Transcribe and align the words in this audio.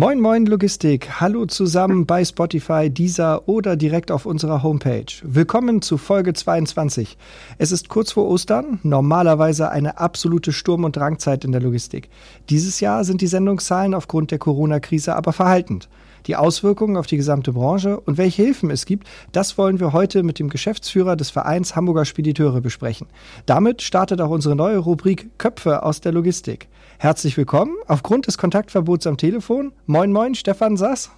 Moin 0.00 0.18
Moin 0.18 0.46
Logistik, 0.46 1.20
hallo 1.20 1.44
zusammen 1.44 2.06
bei 2.06 2.24
Spotify, 2.24 2.88
Deezer 2.88 3.46
oder 3.46 3.76
direkt 3.76 4.10
auf 4.10 4.24
unserer 4.24 4.62
Homepage. 4.62 5.04
Willkommen 5.22 5.82
zu 5.82 5.98
Folge 5.98 6.32
22. 6.32 7.18
Es 7.58 7.70
ist 7.70 7.90
kurz 7.90 8.12
vor 8.12 8.26
Ostern, 8.26 8.80
normalerweise 8.82 9.70
eine 9.70 9.98
absolute 9.98 10.52
Sturm- 10.52 10.84
und 10.84 10.96
Drangzeit 10.96 11.44
in 11.44 11.52
der 11.52 11.60
Logistik. 11.60 12.08
Dieses 12.48 12.80
Jahr 12.80 13.04
sind 13.04 13.20
die 13.20 13.26
Sendungszahlen 13.26 13.92
aufgrund 13.92 14.30
der 14.30 14.38
Corona-Krise 14.38 15.14
aber 15.14 15.34
verhaltend. 15.34 15.90
Die 16.26 16.36
Auswirkungen 16.36 16.96
auf 16.96 17.06
die 17.06 17.18
gesamte 17.18 17.52
Branche 17.52 18.00
und 18.00 18.16
welche 18.16 18.42
Hilfen 18.42 18.70
es 18.70 18.86
gibt, 18.86 19.06
das 19.32 19.58
wollen 19.58 19.80
wir 19.80 19.92
heute 19.92 20.22
mit 20.22 20.38
dem 20.38 20.48
Geschäftsführer 20.48 21.14
des 21.14 21.28
Vereins 21.28 21.76
Hamburger 21.76 22.06
Spediteure 22.06 22.62
besprechen. 22.62 23.06
Damit 23.44 23.82
startet 23.82 24.22
auch 24.22 24.30
unsere 24.30 24.56
neue 24.56 24.78
Rubrik 24.78 25.28
Köpfe 25.36 25.82
aus 25.82 26.00
der 26.00 26.12
Logistik. 26.12 26.68
Herzlich 27.02 27.34
willkommen. 27.38 27.76
Aufgrund 27.86 28.26
des 28.26 28.36
Kontaktverbots 28.36 29.06
am 29.06 29.16
Telefon. 29.16 29.72
Moin, 29.86 30.12
moin, 30.12 30.34
Stefan 30.34 30.76
Sass. 30.76 31.10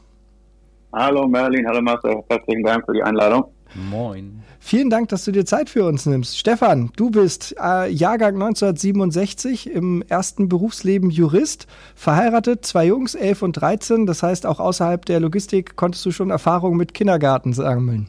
Hallo 0.93 1.27
Merlin, 1.27 1.67
hallo 1.67 1.83
Marcel. 1.83 2.23
Herzlichen 2.29 2.63
Dank 2.63 2.85
für 2.87 2.93
die 2.93 3.03
Einladung. 3.03 3.47
Moin. 3.91 4.45
Vielen 4.61 4.91
Dank, 4.91 5.09
dass 5.09 5.25
du 5.25 5.33
dir 5.33 5.45
Zeit 5.45 5.69
für 5.69 5.85
uns 5.85 6.07
nimmst. 6.07 6.39
Stefan, 6.39 6.93
du 6.95 7.11
bist 7.11 7.57
äh, 7.61 7.91
Jahrgang 7.91 8.35
1967 8.35 9.75
im 9.75 10.05
ersten 10.09 10.49
Berufsleben 10.49 11.11
Jurist, 11.11 11.67
verheiratet, 11.97 12.65
zwei 12.65 12.87
Jungs, 12.87 13.17
11 13.17 13.43
und 13.43 13.53
13. 13.55 14.07
Das 14.07 14.23
heißt, 14.23 14.47
auch 14.47 14.61
außerhalb 14.61 15.05
der 15.05 15.19
Logistik 15.19 15.75
konntest 15.75 16.07
du 16.07 16.13
schon 16.13 16.31
Erfahrungen 16.31 16.77
mit 16.77 16.95
Kindergarten 16.95 17.55
sammeln. 17.55 18.07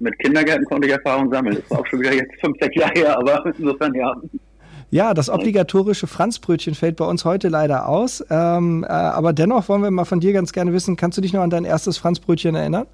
Mit 0.00 0.18
Kindergärten 0.18 0.64
konnte 0.64 0.88
ich 0.88 0.92
Erfahrungen 0.92 1.30
sammeln. 1.30 1.54
Das 1.54 1.70
war 1.70 1.78
auch 1.78 1.86
schon 1.86 2.00
wieder 2.00 2.14
jetzt 2.14 2.32
fünf, 2.40 2.56
sechs 2.60 2.74
Jahre 2.74 2.98
her, 2.98 3.16
aber 3.16 3.44
insofern 3.56 3.94
ja. 3.94 4.12
Ja, 4.92 5.14
das 5.14 5.30
obligatorische 5.30 6.08
Franzbrötchen 6.08 6.74
fällt 6.74 6.96
bei 6.96 7.04
uns 7.04 7.24
heute 7.24 7.48
leider 7.48 7.88
aus. 7.88 8.24
Ähm, 8.28 8.84
äh, 8.84 8.92
aber 8.92 9.32
dennoch 9.32 9.68
wollen 9.68 9.82
wir 9.82 9.90
mal 9.92 10.04
von 10.04 10.18
dir 10.18 10.32
ganz 10.32 10.52
gerne 10.52 10.72
wissen, 10.72 10.96
kannst 10.96 11.16
du 11.16 11.22
dich 11.22 11.32
noch 11.32 11.42
an 11.42 11.50
dein 11.50 11.64
erstes 11.64 11.96
Franzbrötchen 11.96 12.56
erinnern? 12.56 12.86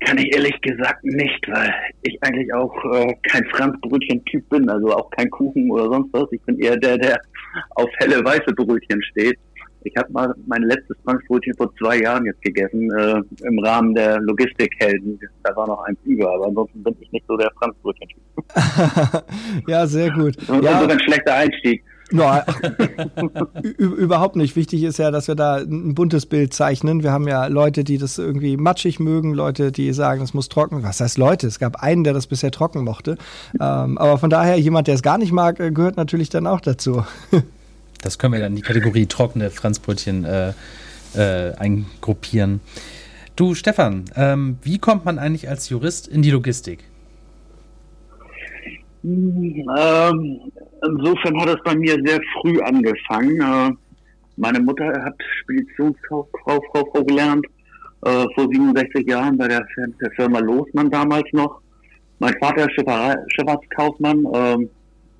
Kann 0.00 0.16
ich 0.16 0.34
ehrlich 0.34 0.58
gesagt 0.62 1.04
nicht, 1.04 1.46
weil 1.48 1.74
ich 2.02 2.16
eigentlich 2.22 2.52
auch 2.54 2.72
äh, 2.94 3.14
kein 3.24 3.44
Franzbrötchen-Typ 3.50 4.48
bin, 4.48 4.70
also 4.70 4.94
auch 4.94 5.10
kein 5.10 5.28
Kuchen 5.28 5.70
oder 5.70 5.86
sonst 5.86 6.08
was. 6.12 6.32
Ich 6.32 6.40
bin 6.42 6.58
eher 6.58 6.76
der, 6.78 6.96
der 6.96 7.20
auf 7.74 7.90
helle 7.98 8.24
weiße 8.24 8.54
Brötchen 8.54 9.02
steht. 9.10 9.38
Ich 9.84 9.96
habe 9.96 10.12
mal 10.12 10.34
mein 10.46 10.62
letztes 10.62 10.96
Franzbrötchen 11.04 11.54
vor 11.56 11.72
zwei 11.76 12.00
Jahren 12.00 12.24
jetzt 12.24 12.42
gegessen, 12.42 12.90
äh, 12.98 13.22
im 13.46 13.58
Rahmen 13.60 13.94
der 13.94 14.20
Logistikhelden. 14.20 15.18
Da 15.44 15.54
war 15.56 15.66
noch 15.66 15.82
eins 15.84 15.98
über, 16.04 16.32
aber 16.34 16.46
ansonsten 16.46 16.82
bin 16.82 16.96
ich 17.00 17.10
nicht 17.12 17.26
so 17.28 17.36
der 17.36 17.50
Franzbrötchen-Typ. 17.58 19.24
ja, 19.68 19.86
sehr 19.86 20.10
gut. 20.10 20.36
Und 20.48 20.64
ja. 20.64 20.80
so 20.80 20.88
ein 20.88 21.00
schlechter 21.00 21.34
Einstieg. 21.34 21.82
No, 22.10 22.24
überhaupt 23.76 24.36
nicht. 24.36 24.56
Wichtig 24.56 24.82
ist 24.84 24.98
ja, 24.98 25.10
dass 25.10 25.28
wir 25.28 25.34
da 25.34 25.56
ein 25.56 25.94
buntes 25.94 26.24
Bild 26.24 26.54
zeichnen. 26.54 27.02
Wir 27.02 27.12
haben 27.12 27.28
ja 27.28 27.46
Leute, 27.46 27.84
die 27.84 27.98
das 27.98 28.16
irgendwie 28.16 28.56
matschig 28.56 28.98
mögen, 28.98 29.34
Leute, 29.34 29.72
die 29.72 29.92
sagen, 29.92 30.22
es 30.22 30.32
muss 30.32 30.48
trocken. 30.48 30.82
Was 30.82 31.00
heißt 31.00 31.18
Leute? 31.18 31.46
Es 31.46 31.58
gab 31.58 31.82
einen, 31.82 32.04
der 32.04 32.14
das 32.14 32.26
bisher 32.26 32.50
trocken 32.50 32.82
mochte. 32.82 33.18
Ähm, 33.60 33.98
aber 33.98 34.16
von 34.18 34.30
daher, 34.30 34.58
jemand, 34.58 34.88
der 34.88 34.94
es 34.94 35.02
gar 35.02 35.18
nicht 35.18 35.32
mag, 35.32 35.60
äh, 35.60 35.70
gehört 35.70 35.96
natürlich 35.96 36.30
dann 36.30 36.46
auch 36.46 36.60
dazu. 36.60 37.04
Das 38.02 38.18
können 38.18 38.32
wir 38.32 38.40
dann 38.40 38.52
in 38.52 38.56
die 38.56 38.62
Kategorie 38.62 39.06
trockene 39.06 39.50
Franzbrötchen 39.50 40.24
äh, 40.24 40.52
äh, 41.14 41.54
eingruppieren. 41.56 42.60
Du, 43.36 43.54
Stefan, 43.54 44.04
ähm, 44.16 44.58
wie 44.62 44.78
kommt 44.78 45.04
man 45.04 45.18
eigentlich 45.18 45.48
als 45.48 45.68
Jurist 45.68 46.08
in 46.08 46.22
die 46.22 46.30
Logistik? 46.30 46.84
Ähm, 49.04 50.40
insofern 50.82 51.40
hat 51.40 51.48
es 51.48 51.62
bei 51.64 51.76
mir 51.76 51.96
sehr 52.04 52.20
früh 52.40 52.60
angefangen. 52.60 53.40
Äh, 53.40 53.70
meine 54.36 54.60
Mutter 54.60 54.86
hat 55.04 55.14
Speditionskauffrau 55.40 56.60
Frau, 56.72 57.04
gelernt, 57.04 57.46
äh, 58.04 58.24
vor 58.34 58.48
67 58.52 59.08
Jahren 59.08 59.36
bei 59.38 59.48
der, 59.48 59.66
der, 60.00 60.10
Firma 60.12 60.40
Losmann 60.40 60.90
damals 60.90 61.26
noch. 61.32 61.60
Mein 62.18 62.34
Vater 62.40 62.66
ist 62.68 62.74
Schifffahrtskaufmann, 62.74 64.24
äh, 64.24 64.68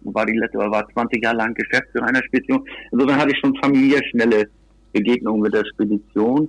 war 0.02 0.26
die 0.26 0.36
letzte, 0.36 0.58
war 0.58 0.88
20 0.88 1.22
Jahre 1.22 1.36
lang 1.36 1.54
Geschäftsführer 1.54 2.06
einer 2.06 2.22
Spedition. 2.22 2.64
Insofern 2.92 3.18
hatte 3.18 3.32
ich 3.32 3.38
schon 3.40 3.54
familiär 3.56 4.02
schnelle 4.10 4.48
Begegnungen 4.92 5.42
mit 5.42 5.54
der 5.54 5.64
Spedition. 5.66 6.48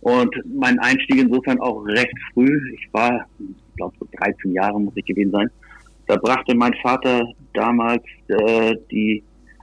Und 0.00 0.34
mein 0.46 0.78
Einstieg 0.78 1.18
insofern 1.18 1.60
auch 1.60 1.84
recht 1.86 2.14
früh. 2.32 2.74
Ich 2.74 2.88
war, 2.92 3.26
ich 3.38 3.76
glaube, 3.76 3.94
so 3.98 4.06
13 4.18 4.52
Jahre 4.52 4.80
muss 4.80 4.94
ich 4.96 5.04
gewesen 5.04 5.32
sein. 5.32 5.50
Da 6.06 6.16
brachte 6.16 6.54
mein 6.56 6.74
Vater 6.82 7.22
damals 7.52 8.02
äh, 8.28 8.74
die 8.90 9.22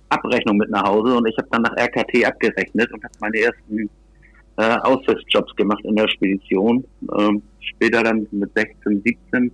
Abrechnung 0.10 0.58
mit 0.58 0.70
nach 0.70 0.84
Hause 0.84 1.18
und 1.18 1.28
ich 1.28 1.38
habe 1.38 1.50
dann 1.52 1.64
nach 1.64 1.76
RKT 1.76 2.26
abgerechnet 2.26 2.92
und 2.94 3.04
habe 3.04 3.14
meine 3.20 3.38
ersten 3.38 3.90
äh, 4.58 4.78
Aushilfsjobs 4.84 5.56
gemacht 5.56 5.84
in 5.84 5.96
der 5.96 6.08
Spedition. 6.08 6.86
Ähm, 7.18 7.42
später 7.60 8.04
dann 8.04 8.26
mit 8.32 8.50
16, 8.56 9.02
17 9.04 9.52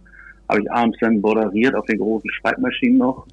habe 0.50 0.61
ich 0.61 0.71
abends 0.71 0.97
dann 1.01 1.19
moderiert 1.19 1.73
auf 1.75 1.85
den 1.85 1.97
großen 1.97 2.29
Schreibmaschinen 2.29 3.00
noch 3.00 3.25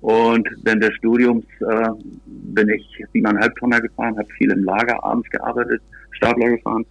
und 0.00 0.48
während 0.62 0.82
des 0.82 0.94
Studiums 0.94 1.44
äh, 1.60 1.88
bin 2.26 2.68
ich 2.68 3.04
siebeneinhalb 3.12 3.54
Tonner 3.56 3.80
gefahren, 3.80 4.16
habe 4.16 4.28
viel 4.36 4.50
im 4.50 4.64
Lager 4.64 5.02
abends 5.02 5.28
gearbeitet, 5.30 5.82
Stapler 6.12 6.50
gefahren. 6.50 6.86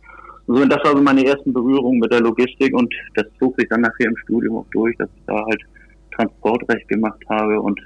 So, 0.47 0.63
das 0.65 0.83
war 0.83 0.95
so 0.95 1.01
meine 1.01 1.25
ersten 1.25 1.53
Berührungen 1.53 1.99
mit 1.99 2.11
der 2.11 2.21
Logistik 2.21 2.73
und 2.73 2.93
das 3.15 3.25
zog 3.39 3.55
sich 3.59 3.67
dann 3.69 3.81
nachher 3.81 4.07
im 4.07 4.17
Studium 4.17 4.57
auch 4.57 4.65
durch, 4.71 4.95
dass 4.97 5.09
ich 5.15 5.23
da 5.25 5.45
halt 5.45 5.61
Transportrecht 6.15 6.87
gemacht 6.87 7.19
habe 7.29 7.59
und 7.61 7.79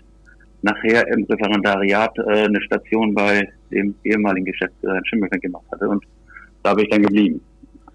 nachher 0.62 1.08
im 1.08 1.24
Referendariat 1.24 2.18
äh, 2.20 2.46
eine 2.46 2.62
Station 2.62 3.14
bei 3.14 3.48
dem 3.72 3.96
ehemaligen 4.04 4.46
Geschäftsführer 4.46 4.98
in 4.98 5.06
Schimmelfeld 5.06 5.42
gemacht 5.42 5.66
hatte 5.72 5.90
und 5.90 6.04
da 6.64 6.74
bin 6.74 6.86
ich 6.86 6.92
dann 6.92 7.02
geblieben. 7.02 7.42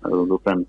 Also 0.03 0.23
insofern 0.23 0.67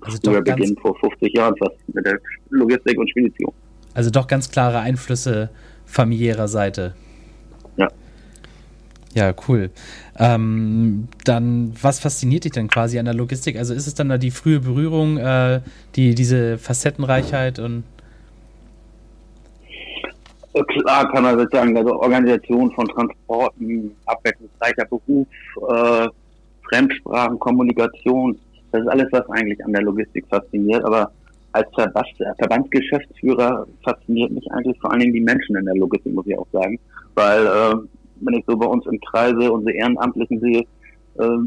also 0.00 0.18
früher 0.22 0.42
Beginn 0.42 0.76
vor 0.78 0.98
50 0.98 1.34
Jahren 1.34 1.54
fast 1.56 1.76
mit 1.92 2.04
der 2.04 2.18
Logistik 2.50 2.98
und 2.98 3.08
Spedition. 3.10 3.52
Also 3.94 4.10
doch 4.10 4.26
ganz 4.26 4.50
klare 4.50 4.80
Einflüsse 4.80 5.50
familiärer 5.86 6.48
Seite. 6.48 6.94
Ja. 7.76 7.88
Ja, 9.14 9.32
cool. 9.48 9.70
Ähm, 10.18 11.08
dann, 11.24 11.72
was 11.80 12.00
fasziniert 12.00 12.44
dich 12.44 12.52
denn 12.52 12.68
quasi 12.68 12.98
an 12.98 13.04
der 13.04 13.14
Logistik? 13.14 13.56
Also 13.56 13.72
ist 13.74 13.86
es 13.86 13.94
dann 13.94 14.08
da 14.08 14.18
die 14.18 14.30
frühe 14.30 14.60
Berührung, 14.60 15.18
äh, 15.18 15.60
die, 15.94 16.14
diese 16.14 16.58
Facettenreichheit 16.58 17.58
und 17.58 17.84
äh, 20.54 20.62
Klar 20.62 21.10
kann 21.12 21.22
man 21.22 21.48
sagen, 21.50 21.76
also 21.76 22.00
Organisation 22.00 22.72
von 22.72 22.86
Transporten, 22.88 23.94
abwechslungsreicher 24.06 24.84
Beruf, 24.86 25.26
äh, 25.68 26.08
Fremdsprachen, 26.68 27.38
Kommunikation, 27.38 28.38
das 28.72 28.82
ist 28.82 28.88
alles, 28.88 29.06
was 29.12 29.28
eigentlich 29.30 29.64
an 29.64 29.72
der 29.72 29.82
Logistik 29.82 30.26
fasziniert, 30.28 30.84
aber 30.84 31.12
als 31.54 31.68
Verbandsgeschäftsführer 31.72 33.66
fasziniert 33.84 34.32
mich 34.32 34.50
eigentlich 34.50 34.78
vor 34.80 34.90
allen 34.90 35.00
Dingen 35.00 35.12
die 35.12 35.20
Menschen 35.20 35.56
in 35.56 35.64
der 35.64 35.76
Logistik, 35.76 36.12
muss 36.12 36.26
ich 36.26 36.36
auch 36.36 36.48
sagen. 36.52 36.80
Weil, 37.14 37.46
äh, 37.46 37.74
wenn 38.20 38.34
ich 38.34 38.44
so 38.46 38.56
bei 38.56 38.66
uns 38.66 38.84
im 38.86 39.00
Kreise 39.00 39.52
unsere 39.52 39.72
Ehrenamtlichen 39.76 40.40
sehe, 40.40 40.66
äh, 41.18 41.38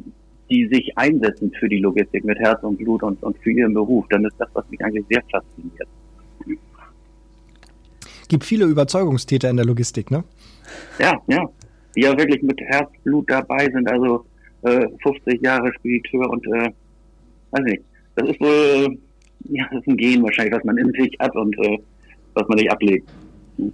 die 0.49 0.65
sich 0.69 0.97
einsetzen 0.97 1.51
für 1.59 1.67
die 1.67 1.79
Logistik 1.79 2.23
mit 2.23 2.39
Herz 2.39 2.63
und 2.63 2.77
Blut 2.77 3.03
und, 3.03 3.21
und 3.21 3.37
für 3.39 3.51
ihren 3.51 3.73
Beruf, 3.73 4.05
dann 4.09 4.23
ist 4.23 4.35
das, 4.37 4.47
was 4.53 4.63
mich 4.69 4.81
eigentlich 4.81 5.05
sehr 5.09 5.21
fasziniert. 5.29 5.87
Gibt 8.29 8.45
viele 8.45 8.65
Überzeugungstäter 8.65 9.49
in 9.49 9.57
der 9.57 9.65
Logistik, 9.65 10.09
ne? 10.09 10.23
Ja, 10.99 11.21
ja. 11.27 11.49
Die 11.95 12.01
ja 12.01 12.17
wirklich 12.17 12.41
mit 12.43 12.59
Herzblut 12.61 13.29
dabei 13.29 13.69
sind, 13.73 13.91
also 13.91 14.25
äh, 14.61 14.87
50 15.03 15.41
Jahre 15.41 15.73
Spediteur 15.73 16.29
und 16.29 16.45
äh, 16.47 16.71
weiß 17.51 17.63
nicht. 17.65 17.83
Das 18.15 18.29
ist 18.29 18.39
wohl 18.39 18.97
ja, 19.49 19.65
das 19.71 19.81
ist 19.81 19.87
ein 19.87 19.97
Gen 19.97 20.23
wahrscheinlich, 20.23 20.55
was 20.55 20.63
man 20.63 20.77
in 20.77 20.91
sich 20.91 21.15
hat 21.19 21.35
und 21.35 21.57
äh, 21.59 21.79
was 22.33 22.47
man 22.47 22.57
nicht 22.57 22.71
ablegt. 22.71 23.09
Hm. 23.57 23.73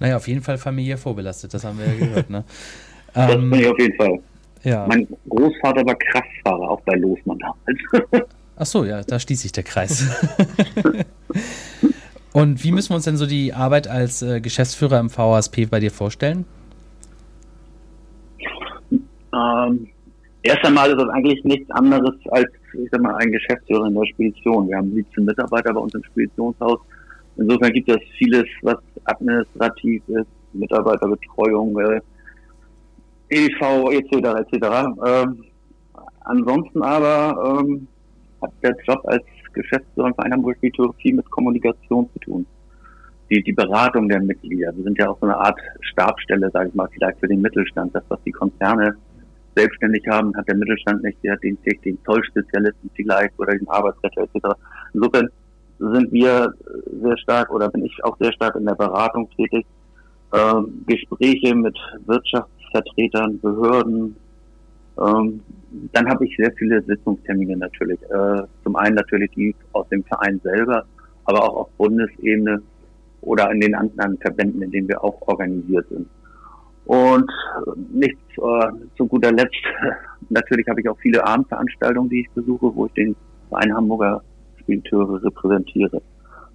Naja, 0.00 0.16
auf 0.16 0.28
jeden 0.28 0.42
Fall 0.42 0.58
familiär 0.58 0.98
vorbelastet, 0.98 1.54
das 1.54 1.64
haben 1.64 1.78
wir 1.78 1.86
ja 1.86 1.94
gehört, 1.94 2.30
ne? 2.30 2.44
das 3.14 3.34
ähm, 3.34 3.50
bin 3.50 3.60
ich 3.60 3.66
auf 3.68 3.78
jeden 3.78 3.96
Fall. 3.96 4.20
Ja. 4.64 4.86
Mein 4.88 5.06
Großvater 5.28 5.84
war 5.84 5.94
Kraftfahrer, 5.96 6.70
auch 6.70 6.80
bei 6.82 6.94
Losmann 6.94 7.38
damals. 7.38 8.26
Ach 8.56 8.66
so, 8.66 8.84
ja, 8.84 9.02
da 9.02 9.18
schließt 9.18 9.42
sich 9.42 9.52
der 9.52 9.64
Kreis. 9.64 10.06
und 12.32 12.62
wie 12.62 12.70
müssen 12.70 12.90
wir 12.90 12.96
uns 12.96 13.04
denn 13.04 13.16
so 13.16 13.26
die 13.26 13.52
Arbeit 13.54 13.88
als 13.88 14.22
äh, 14.22 14.40
Geschäftsführer 14.40 15.00
im 15.00 15.10
VHSP 15.10 15.66
bei 15.66 15.80
dir 15.80 15.90
vorstellen? 15.90 16.44
Ähm, 19.34 19.88
erst 20.42 20.64
einmal 20.64 20.90
ist 20.90 20.98
das 20.98 21.08
eigentlich 21.08 21.42
nichts 21.44 21.70
anderes 21.70 22.14
als 22.30 22.48
ich 22.74 22.90
sag 22.90 23.00
mal, 23.00 23.14
ein 23.16 23.30
Geschäftsführer 23.30 23.86
in 23.86 23.94
der 23.94 24.06
Spedition. 24.06 24.68
Wir 24.68 24.76
haben 24.76 24.92
17 24.92 25.24
Mitarbeiter 25.24 25.72
bei 25.72 25.80
uns 25.80 25.94
im 25.94 26.04
Speditionshaus. 26.04 26.80
Insofern 27.36 27.72
gibt 27.72 27.88
es 27.88 27.98
vieles, 28.18 28.44
was 28.62 28.76
administrativ 29.04 30.02
ist, 30.08 30.26
Mitarbeiterbetreuung, 30.52 31.76
EV 33.30 33.90
etc. 33.90 34.12
etc. 34.12 34.66
Ähm, 35.06 35.44
ansonsten 36.24 36.82
aber 36.82 37.60
ähm, 37.60 37.86
hat 38.42 38.52
der 38.62 38.76
Job 38.86 39.00
als 39.04 39.24
Geschäftsführer 39.54 40.08
im 40.08 40.14
Verein 40.14 40.32
Hamburg 40.32 40.56
Spedition 40.56 40.92
viel 40.94 41.14
mit 41.14 41.30
Kommunikation 41.30 42.08
zu 42.12 42.18
tun. 42.18 42.46
Die, 43.30 43.42
die 43.42 43.52
Beratung 43.52 44.08
der 44.08 44.20
Mitglieder. 44.20 44.76
Wir 44.76 44.84
sind 44.84 44.98
ja 44.98 45.08
auch 45.08 45.18
so 45.18 45.26
eine 45.26 45.36
Art 45.36 45.58
Stabstelle, 45.80 46.50
sage 46.50 46.68
ich 46.68 46.74
mal, 46.74 46.88
vielleicht 46.92 47.18
für 47.18 47.28
den 47.28 47.40
Mittelstand, 47.40 47.94
das, 47.94 48.04
was 48.08 48.22
die 48.24 48.32
Konzerne 48.32 48.96
selbstständig 49.54 50.06
haben, 50.08 50.34
hat 50.36 50.48
der 50.48 50.56
Mittelstand 50.56 51.02
nicht, 51.02 51.18
der 51.22 51.34
hat 51.34 51.42
den, 51.42 51.58
den 51.84 51.98
Zollspezialisten 52.04 52.90
vielleicht 52.94 53.38
oder 53.38 53.52
den 53.52 53.68
Arbeitsretter 53.68 54.22
etc. 54.22 54.56
Insofern 54.94 55.28
sind 55.78 56.12
wir 56.12 56.52
sehr 57.02 57.18
stark 57.18 57.50
oder 57.50 57.68
bin 57.68 57.84
ich 57.84 58.04
auch 58.04 58.16
sehr 58.18 58.32
stark 58.32 58.54
in 58.56 58.66
der 58.66 58.74
Beratung 58.74 59.28
tätig. 59.36 59.66
Ähm, 60.32 60.84
Gespräche 60.86 61.54
mit 61.54 61.76
Wirtschaftsvertretern, 62.06 63.40
Behörden. 63.40 64.16
Ähm, 64.98 65.40
dann 65.92 66.08
habe 66.08 66.26
ich 66.26 66.36
sehr 66.36 66.52
viele 66.52 66.82
Sitzungstermine 66.82 67.56
natürlich. 67.56 68.00
Äh, 68.10 68.42
zum 68.62 68.76
einen 68.76 68.94
natürlich 68.94 69.30
die 69.32 69.54
aus 69.72 69.88
dem 69.88 70.04
Verein 70.04 70.40
selber, 70.42 70.84
aber 71.24 71.42
auch 71.42 71.56
auf 71.56 71.70
Bundesebene 71.76 72.62
oder 73.20 73.50
in 73.50 73.60
den 73.60 73.74
anderen 73.74 74.18
Verbänden, 74.18 74.62
in 74.62 74.70
denen 74.70 74.88
wir 74.88 75.02
auch 75.02 75.20
organisiert 75.22 75.86
sind. 75.88 76.08
Und 76.84 77.30
nicht 77.92 78.16
äh, 78.36 78.68
zu 78.96 79.06
guter 79.06 79.32
Letzt, 79.32 79.54
natürlich 80.28 80.66
habe 80.68 80.80
ich 80.80 80.88
auch 80.88 80.98
viele 80.98 81.24
Abendveranstaltungen, 81.24 82.10
die 82.10 82.20
ich 82.22 82.30
besuche, 82.30 82.74
wo 82.74 82.86
ich 82.86 82.92
den 82.92 83.16
Verein 83.48 83.74
Hamburger 83.74 84.22
Spediteure 84.60 85.22
repräsentiere. 85.22 86.02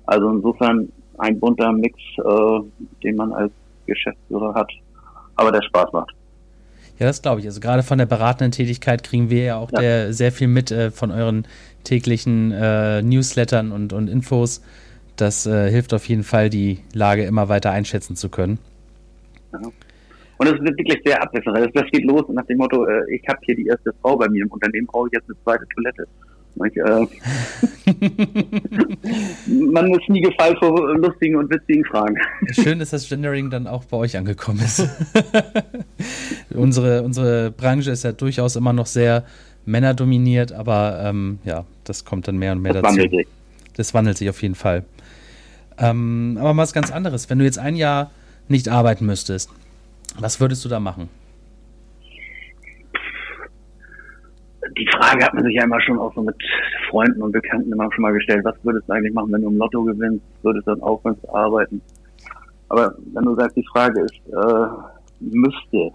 Also 0.05 0.29
insofern 0.29 0.91
ein 1.17 1.39
bunter 1.39 1.71
Mix, 1.71 1.97
äh, 2.17 2.59
den 3.03 3.15
man 3.15 3.33
als 3.33 3.51
Geschäftsführer 3.85 4.53
hat, 4.53 4.71
aber 5.35 5.51
der 5.51 5.61
Spaß 5.63 5.91
macht. 5.93 6.13
Ja, 6.99 7.05
das 7.05 7.21
glaube 7.21 7.41
ich. 7.41 7.47
Also 7.47 7.59
gerade 7.59 7.83
von 7.83 7.97
der 7.97 8.05
beratenden 8.05 8.51
Tätigkeit 8.51 9.03
kriegen 9.03 9.29
wir 9.29 9.43
ja 9.43 9.57
auch 9.57 9.71
ja. 9.71 9.79
Der, 9.79 10.13
sehr 10.13 10.31
viel 10.31 10.47
mit 10.47 10.71
äh, 10.71 10.91
von 10.91 11.11
euren 11.11 11.45
täglichen 11.83 12.51
äh, 12.51 13.01
Newslettern 13.01 13.71
und, 13.71 13.93
und 13.93 14.09
Infos. 14.09 14.61
Das 15.15 15.45
äh, 15.45 15.69
hilft 15.69 15.93
auf 15.93 16.07
jeden 16.07 16.23
Fall, 16.23 16.49
die 16.49 16.79
Lage 16.93 17.23
immer 17.23 17.49
weiter 17.49 17.71
einschätzen 17.71 18.15
zu 18.15 18.29
können. 18.29 18.59
Ja. 19.53 19.59
Und 20.37 20.47
es 20.47 20.53
ist 20.53 20.63
wirklich 20.63 21.01
sehr 21.03 21.21
abwechslungsreich. 21.21 21.65
Also 21.65 21.79
das 21.81 21.91
geht 21.91 22.05
los 22.05 22.23
nach 22.29 22.45
dem 22.45 22.57
Motto, 22.57 22.85
äh, 22.85 23.15
ich 23.15 23.27
habe 23.27 23.39
hier 23.43 23.55
die 23.55 23.67
erste 23.67 23.93
Frau 24.01 24.15
bei 24.15 24.29
mir 24.29 24.43
im 24.43 24.51
Unternehmen, 24.51 24.87
brauche 24.87 25.07
ich 25.07 25.13
jetzt 25.13 25.29
eine 25.29 25.37
zweite 25.43 25.65
Toilette. 25.73 26.07
Ich, 26.65 26.75
äh, 26.75 27.07
man 29.71 29.93
ist 29.93 30.09
nie 30.09 30.21
gefallen 30.21 30.55
vor 30.57 30.97
lustigen 30.97 31.35
und 31.35 31.51
witzigen 31.51 31.85
Fragen. 31.85 32.15
Schön, 32.51 32.79
dass 32.79 32.89
das 32.89 33.07
Gendering 33.07 33.51
dann 33.51 33.67
auch 33.67 33.83
bei 33.85 33.97
euch 33.97 34.17
angekommen 34.17 34.59
ist. 34.59 34.89
unsere, 36.55 37.03
unsere 37.03 37.51
Branche 37.51 37.91
ist 37.91 38.03
ja 38.03 38.11
durchaus 38.11 38.55
immer 38.55 38.73
noch 38.73 38.87
sehr 38.87 39.23
männerdominiert, 39.65 40.51
aber 40.51 41.01
ähm, 41.03 41.37
ja, 41.43 41.65
das 41.83 42.05
kommt 42.05 42.27
dann 42.27 42.37
mehr 42.37 42.53
und 42.53 42.61
mehr 42.61 42.73
das 42.73 42.81
dazu. 42.81 42.95
Wandelt 42.95 43.11
sich. 43.11 43.27
Das 43.75 43.93
wandelt 43.93 44.17
sich 44.17 44.29
auf 44.29 44.41
jeden 44.41 44.55
Fall. 44.55 44.83
Ähm, 45.77 46.37
aber 46.39 46.55
mal 46.55 46.63
was 46.63 46.73
ganz 46.73 46.91
anderes. 46.91 47.29
Wenn 47.29 47.37
du 47.37 47.45
jetzt 47.45 47.59
ein 47.59 47.75
Jahr 47.75 48.09
nicht 48.47 48.69
arbeiten 48.69 49.05
müsstest, 49.05 49.51
was 50.19 50.39
würdest 50.39 50.63
du 50.65 50.69
da 50.69 50.79
machen? 50.79 51.09
Die 54.77 54.87
Frage 54.97 55.23
hat 55.23 55.33
man 55.33 55.43
sich 55.43 55.55
ja 55.55 55.63
immer 55.63 55.81
schon 55.81 55.97
auch 55.97 56.13
so 56.13 56.21
mit 56.21 56.35
Freunden 56.89 57.21
und 57.21 57.31
Bekannten 57.31 57.71
immer 57.71 57.91
schon 57.93 58.01
mal 58.01 58.13
gestellt. 58.13 58.43
Was 58.43 58.55
würdest 58.63 58.87
du 58.87 58.93
eigentlich 58.93 59.13
machen, 59.13 59.31
wenn 59.31 59.41
du 59.41 59.47
im 59.47 59.57
Lotto 59.57 59.83
gewinnst? 59.83 60.23
Würdest 60.43 60.67
du 60.67 60.71
dann 60.71 60.81
aufhören 60.81 61.19
zu 61.21 61.33
arbeiten? 61.33 61.81
Aber 62.69 62.95
wenn 63.13 63.23
du 63.23 63.35
sagst, 63.35 63.55
die 63.55 63.65
Frage 63.71 64.01
ist, 64.01 64.15
äh, 64.27 64.67
müsste, 65.19 65.91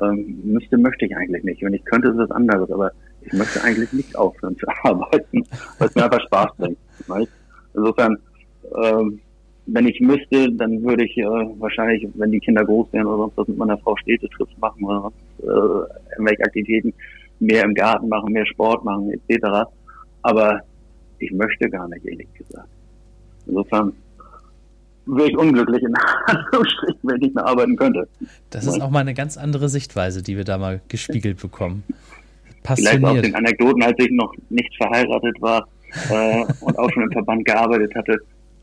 ähm, 0.00 0.40
müsste 0.44 0.78
möchte 0.78 1.04
ich 1.04 1.16
eigentlich 1.16 1.44
nicht. 1.44 1.62
Wenn 1.62 1.74
ich 1.74 1.84
könnte, 1.84 2.08
ist 2.08 2.18
was 2.18 2.30
anderes. 2.30 2.70
Aber 2.70 2.92
ich 3.20 3.32
möchte 3.32 3.62
eigentlich 3.62 3.92
nicht 3.92 4.16
aufhören 4.16 4.56
zu 4.56 4.66
arbeiten, 4.84 5.44
weil 5.78 5.88
es 5.88 5.94
mir 5.94 6.04
einfach 6.04 6.22
Spaß 6.22 6.56
bringt. 6.56 6.78
Insofern, 7.74 8.18
ähm, 8.82 9.20
wenn 9.70 9.86
ich 9.86 10.00
müsste, 10.00 10.50
dann 10.52 10.82
würde 10.82 11.04
ich 11.04 11.16
äh, 11.18 11.24
wahrscheinlich, 11.24 12.08
wenn 12.14 12.30
die 12.30 12.40
Kinder 12.40 12.64
groß 12.64 12.92
wären 12.92 13.06
oder 13.06 13.18
sonst 13.18 13.36
was 13.36 13.48
mit 13.48 13.58
meiner 13.58 13.78
Frau 13.78 13.96
Städtetrips 13.96 14.56
machen 14.58 14.82
oder 14.84 15.02
sonst 15.02 15.16
äh, 15.42 16.12
irgendwelche 16.12 16.42
Aktivitäten, 16.42 16.94
mehr 17.38 17.64
im 17.64 17.74
Garten 17.74 18.08
machen, 18.08 18.32
mehr 18.32 18.46
Sport 18.46 18.84
machen, 18.84 19.12
etc. 19.12 19.68
Aber 20.22 20.60
ich 21.18 21.30
möchte 21.32 21.68
gar 21.68 21.86
nicht, 21.88 22.04
ehrlich 22.06 22.28
gesagt. 22.34 22.68
Insofern 23.46 23.92
wäre 25.06 25.28
ich 25.28 25.36
unglücklich 25.36 25.82
in 25.82 25.92
wenn 27.02 27.16
ich 27.16 27.22
nicht 27.22 27.34
mehr 27.34 27.46
arbeiten 27.46 27.76
könnte. 27.76 28.08
Das 28.50 28.66
ist 28.66 28.80
auch 28.80 28.90
mal 28.90 29.00
eine 29.00 29.14
ganz 29.14 29.36
andere 29.36 29.68
Sichtweise, 29.68 30.22
die 30.22 30.36
wir 30.36 30.44
da 30.44 30.56
mal 30.56 30.80
gespiegelt 30.88 31.40
bekommen. 31.40 31.84
Passioniert. 32.62 33.00
Vielleicht 33.00 33.16
aus 33.16 33.22
den 33.22 33.34
Anekdoten, 33.34 33.82
als 33.82 33.96
ich 33.98 34.10
noch 34.12 34.32
nicht 34.48 34.74
verheiratet 34.76 35.40
war 35.40 35.68
äh, 36.10 36.44
und 36.60 36.78
auch 36.78 36.90
schon 36.90 37.04
im 37.04 37.12
Verband 37.12 37.44
gearbeitet 37.44 37.94
hatte, 37.94 38.18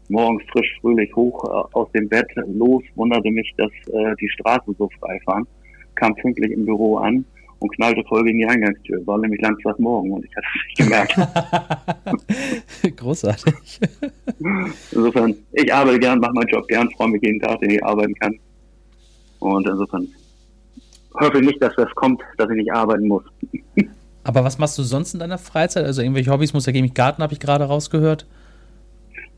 morgens 0.09 0.43
frisch, 0.51 0.77
fröhlich 0.81 1.15
hoch 1.15 1.43
äh, 1.45 1.75
aus 1.75 1.91
dem 1.91 2.09
Bett 2.09 2.27
los, 2.47 2.83
wunderte 2.95 3.29
mich, 3.31 3.53
dass 3.57 3.71
äh, 3.93 4.15
die 4.19 4.29
Straßen 4.29 4.75
so 4.77 4.89
frei 4.99 5.19
fahren, 5.25 5.47
kam 5.95 6.13
pünktlich 6.15 6.51
im 6.51 6.65
Büro 6.65 6.97
an 6.97 7.25
und 7.59 7.73
knallte 7.75 8.03
voll 8.07 8.23
gegen 8.23 8.39
die 8.39 8.45
Eingangstür. 8.45 9.05
War 9.07 9.17
nämlich 9.17 9.41
Morgen 9.77 10.11
und 10.11 10.25
ich 10.25 10.35
hatte 10.35 10.47
es 10.47 10.53
nicht 10.65 10.77
gemerkt. 10.77 11.15
Großartig. 12.97 13.79
Insofern, 14.91 15.35
ich 15.53 15.73
arbeite 15.73 15.99
gern, 15.99 16.19
mache 16.19 16.33
meinen 16.33 16.49
Job 16.49 16.67
gern, 16.67 16.89
freue 16.91 17.07
mich 17.09 17.23
jeden 17.23 17.39
Tag, 17.39 17.59
den 17.59 17.71
ich 17.71 17.83
arbeiten 17.83 18.13
kann. 18.15 18.37
Und 19.39 19.67
insofern 19.67 20.07
hoffe 21.15 21.39
ich 21.39 21.45
nicht, 21.45 21.61
dass 21.61 21.75
das 21.75 21.89
kommt, 21.95 22.21
dass 22.37 22.49
ich 22.49 22.57
nicht 22.57 22.73
arbeiten 22.73 23.07
muss. 23.07 23.23
Aber 24.23 24.43
was 24.43 24.57
machst 24.57 24.77
du 24.77 24.83
sonst 24.83 25.13
in 25.13 25.19
deiner 25.19 25.37
Freizeit? 25.37 25.85
Also 25.85 26.01
irgendwelche 26.01 26.31
Hobbys 26.31 26.53
muss 26.53 26.65
ja 26.65 26.71
mich 26.81 26.93
Garten, 26.93 27.21
habe 27.21 27.33
ich 27.33 27.39
gerade 27.39 27.65
rausgehört 27.65 28.25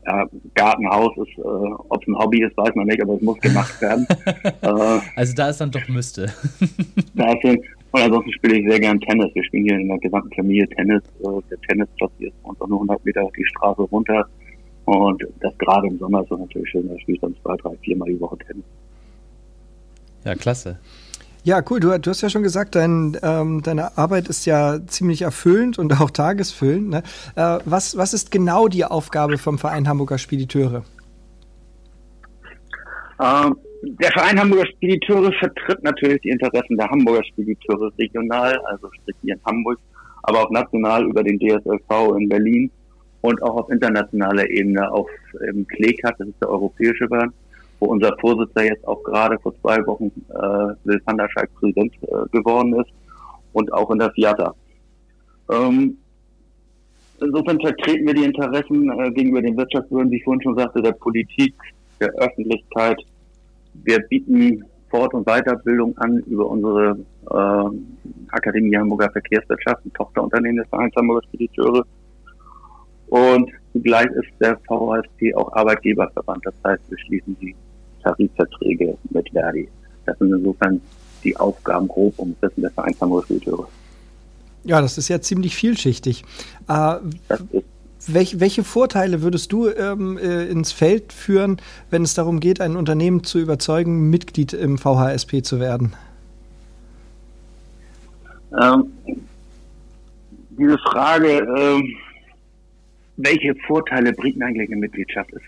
ja, 0.08 0.26
Gartenhaus 0.54 1.16
ist, 1.18 1.38
äh, 1.38 1.42
ob 1.42 2.00
es 2.02 2.08
ein 2.08 2.18
Hobby 2.18 2.42
ist, 2.42 2.56
weiß 2.56 2.74
man 2.74 2.86
nicht, 2.86 3.02
aber 3.02 3.14
es 3.14 3.20
muss 3.20 3.38
gemacht 3.40 3.80
werden. 3.82 4.06
äh, 4.62 5.00
also 5.16 5.34
da 5.34 5.50
ist 5.50 5.60
dann 5.60 5.70
doch 5.70 5.86
müsste. 5.88 6.32
da 7.14 7.34
sind, 7.42 7.60
und 7.90 8.00
ansonsten 8.00 8.32
spiele 8.32 8.58
ich 8.58 8.68
sehr 8.68 8.80
gern 8.80 9.00
Tennis. 9.00 9.34
Wir 9.34 9.44
spielen 9.44 9.64
hier 9.64 9.78
in 9.78 9.88
der 9.88 9.98
gesamten 9.98 10.34
Familie 10.34 10.66
Tennis. 10.68 11.02
Äh, 11.20 11.40
der 11.50 11.60
Tennisplatz 11.60 12.12
hier 12.18 12.28
ist 12.28 12.42
bei 12.42 12.48
uns 12.48 12.60
auch 12.60 12.68
nur 12.68 12.78
100 12.78 13.04
Meter 13.04 13.28
die 13.36 13.44
Straße 13.44 13.82
runter. 13.82 14.26
Und 14.86 15.22
das 15.40 15.56
gerade 15.58 15.88
im 15.88 15.98
Sommer 15.98 16.22
ist 16.22 16.30
natürlich 16.30 16.70
schön. 16.70 16.88
Da 16.88 16.98
spiele 16.98 17.16
ich 17.16 17.20
dann 17.20 17.36
zwei, 17.42 17.56
drei, 17.56 17.76
viermal 17.82 18.08
die 18.08 18.20
Woche 18.20 18.38
Tennis. 18.38 18.64
Ja, 20.24 20.34
klasse. 20.34 20.78
Ja, 21.44 21.62
cool. 21.70 21.80
Du, 21.80 21.96
du 21.98 22.10
hast 22.10 22.20
ja 22.20 22.28
schon 22.28 22.42
gesagt, 22.42 22.74
dein, 22.74 23.16
ähm, 23.22 23.62
deine 23.62 23.96
Arbeit 23.96 24.28
ist 24.28 24.44
ja 24.44 24.78
ziemlich 24.86 25.22
erfüllend 25.22 25.78
und 25.78 26.00
auch 26.00 26.10
tagesfüllend. 26.10 26.90
Ne? 26.90 27.02
Äh, 27.36 27.58
was, 27.64 27.96
was 27.96 28.12
ist 28.12 28.30
genau 28.30 28.68
die 28.68 28.84
Aufgabe 28.84 29.38
vom 29.38 29.58
Verein 29.58 29.88
Hamburger 29.88 30.18
Spediteure? 30.18 30.84
Ähm, 33.20 33.56
der 33.82 34.10
Verein 34.12 34.38
Hamburger 34.38 34.66
Spediteure 34.66 35.32
vertritt 35.38 35.82
natürlich 35.82 36.20
die 36.22 36.30
Interessen 36.30 36.76
der 36.76 36.88
Hamburger 36.88 37.24
Spediteure 37.24 37.92
regional, 37.98 38.58
also 38.66 38.90
sprich 39.00 39.16
hier 39.22 39.34
in 39.34 39.40
Hamburg, 39.44 39.78
aber 40.24 40.42
auch 40.42 40.50
national 40.50 41.06
über 41.06 41.22
den 41.22 41.38
DSLV 41.38 42.16
in 42.18 42.28
Berlin 42.28 42.70
und 43.20 43.42
auch 43.42 43.56
auf 43.56 43.70
internationaler 43.70 44.48
Ebene 44.50 44.90
auf 44.90 45.08
im 45.48 45.66
CLECAT, 45.66 46.14
das 46.18 46.28
ist 46.28 46.40
der 46.40 46.50
europäische 46.50 47.06
Verband 47.08 47.32
wo 47.80 47.86
unser 47.86 48.16
Vorsitzender 48.20 48.64
jetzt 48.64 48.86
auch 48.86 49.02
gerade 49.04 49.38
vor 49.38 49.54
zwei 49.60 49.84
Wochen 49.86 50.10
äh, 50.30 50.74
Will 50.84 51.00
van 51.04 51.16
der 51.16 51.28
Scheik 51.30 51.50
Präsident 51.54 51.92
äh, 52.02 52.28
geworden 52.36 52.74
ist 52.74 52.90
und 53.52 53.72
auch 53.72 53.90
in 53.90 53.98
der 53.98 54.10
FIATA. 54.12 54.54
Ähm, 55.50 55.96
insofern 57.20 57.60
vertreten 57.60 58.06
wir 58.06 58.14
die 58.14 58.24
Interessen 58.24 58.90
äh, 58.90 59.10
gegenüber 59.12 59.42
den 59.42 59.56
Wirtschaftsbehörden, 59.56 60.10
wie 60.10 60.16
ich 60.16 60.24
vorhin 60.24 60.42
schon 60.42 60.56
sagte, 60.56 60.82
der 60.82 60.92
Politik, 60.92 61.54
der 62.00 62.10
Öffentlichkeit. 62.14 63.00
Wir 63.84 64.00
bieten 64.00 64.64
Fort- 64.90 65.14
und 65.14 65.26
Weiterbildung 65.26 65.96
an 65.98 66.18
über 66.26 66.46
unsere 66.46 66.98
äh, 67.30 68.30
Akademie 68.30 68.76
Hamburger 68.76 69.10
Verkehrswirtschaft, 69.10 69.84
ein 69.84 69.92
Tochterunternehmen 69.92 70.58
des 70.58 70.68
Vereins 70.68 70.94
Hamburger 70.96 71.26
Spediteure. 71.28 71.84
Und 73.08 73.50
zugleich 73.72 74.06
ist 74.12 74.30
der 74.40 74.58
VHSP 74.66 75.34
auch 75.34 75.52
Arbeitgeberverband. 75.52 76.44
Das 76.44 76.54
heißt, 76.64 76.82
wir 76.90 76.98
schließen 76.98 77.36
die 77.40 77.54
Tarifverträge 78.02 78.96
mit 79.10 79.30
Verdi. 79.30 79.68
Das 80.06 80.18
sind 80.18 80.32
insofern 80.32 80.80
die 81.24 81.36
Aufgaben 81.36 81.88
grob 81.88 82.18
umrissen 82.18 82.62
der 82.62 82.70
Verein 82.70 82.94
Hamburg-Kultur. 83.00 83.68
Ja, 84.64 84.80
das 84.80 84.98
ist 84.98 85.08
ja 85.08 85.20
ziemlich 85.20 85.54
vielschichtig. 85.56 86.24
Äh, 86.68 86.96
welch, 88.06 88.40
welche 88.40 88.64
Vorteile 88.64 89.22
würdest 89.22 89.52
du 89.52 89.68
ähm, 89.68 90.18
äh, 90.18 90.46
ins 90.46 90.72
Feld 90.72 91.12
führen, 91.12 91.60
wenn 91.90 92.02
es 92.02 92.14
darum 92.14 92.40
geht, 92.40 92.60
ein 92.60 92.76
Unternehmen 92.76 93.24
zu 93.24 93.38
überzeugen, 93.38 94.10
Mitglied 94.10 94.52
im 94.52 94.78
VHSP 94.78 95.42
zu 95.42 95.60
werden? 95.60 95.94
Ähm, 98.60 98.92
diese 100.50 100.78
Frage, 100.78 101.38
ähm, 101.56 101.96
welche 103.16 103.54
Vorteile 103.66 104.12
bringt 104.12 104.42
eigentlich 104.42 104.70
eine 104.70 104.80
Mitgliedschaft, 104.80 105.30
ist 105.32 105.42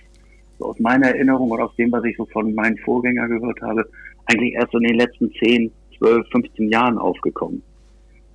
aus 0.60 0.78
meiner 0.78 1.08
Erinnerung 1.08 1.50
und 1.50 1.60
aus 1.60 1.74
dem, 1.76 1.92
was 1.92 2.04
ich 2.04 2.16
so 2.16 2.26
von 2.26 2.54
meinen 2.54 2.78
Vorgängern 2.78 3.28
gehört 3.28 3.60
habe, 3.62 3.84
eigentlich 4.26 4.54
erst 4.54 4.74
in 4.74 4.82
den 4.82 4.96
letzten 4.96 5.32
10, 5.32 5.70
12, 5.98 6.26
15 6.30 6.68
Jahren 6.70 6.98
aufgekommen. 6.98 7.62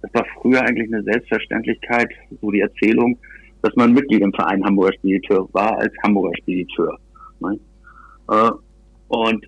Das 0.02 0.14
war 0.14 0.26
früher 0.42 0.62
eigentlich 0.62 0.92
eine 0.94 1.04
Selbstverständlichkeit, 1.04 2.10
so 2.42 2.52
die 2.52 2.60
Erzählung, 2.60 3.18
dass 3.62 3.76
man 3.76 3.94
Mitglied 3.94 4.22
im 4.22 4.34
Verein 4.34 4.64
Hamburger 4.64 4.94
Spediteur 4.94 5.50
war 5.54 5.78
als 5.80 5.94
Hamburger 6.04 6.36
Spediteur. 6.38 6.98
Ne? 7.40 7.60
Äh, 8.30 8.52
und 9.08 9.46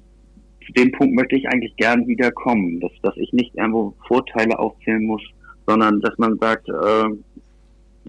zu 0.66 0.74
dem 0.74 0.92
Punkt 0.92 1.16
möchte 1.16 1.36
ich 1.36 1.48
eigentlich 1.48 1.76
gern 1.78 2.08
wieder 2.08 2.32
kommen, 2.32 2.80
dass, 2.80 2.92
dass 3.04 3.16
ich 3.18 3.32
nicht 3.34 3.56
irgendwo 3.56 3.94
Vorteile 4.08 4.58
aufzählen 4.58 5.04
muss, 5.04 5.22
sondern 5.66 6.02
dass 6.02 6.18
man 6.18 6.38
sagt, 6.40 6.68
äh, 6.70 7.10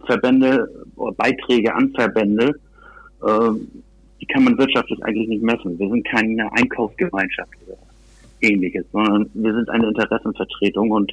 Verbände 0.06 0.68
Beiträge 1.16 1.74
an 1.74 1.92
Verbände, 1.94 2.54
äh, 3.22 3.50
die 4.20 4.26
kann 4.26 4.44
man 4.44 4.58
wirtschaftlich 4.58 5.02
eigentlich 5.04 5.28
nicht 5.28 5.42
messen. 5.42 5.78
Wir 5.78 5.88
sind 5.88 6.06
keine 6.06 6.50
Einkaufsgemeinschaft 6.52 7.52
oder 7.66 7.76
ähnliches, 8.40 8.84
sondern 8.92 9.28
wir 9.34 9.52
sind 9.52 9.68
eine 9.70 9.88
Interessenvertretung 9.88 10.90
und 10.90 11.12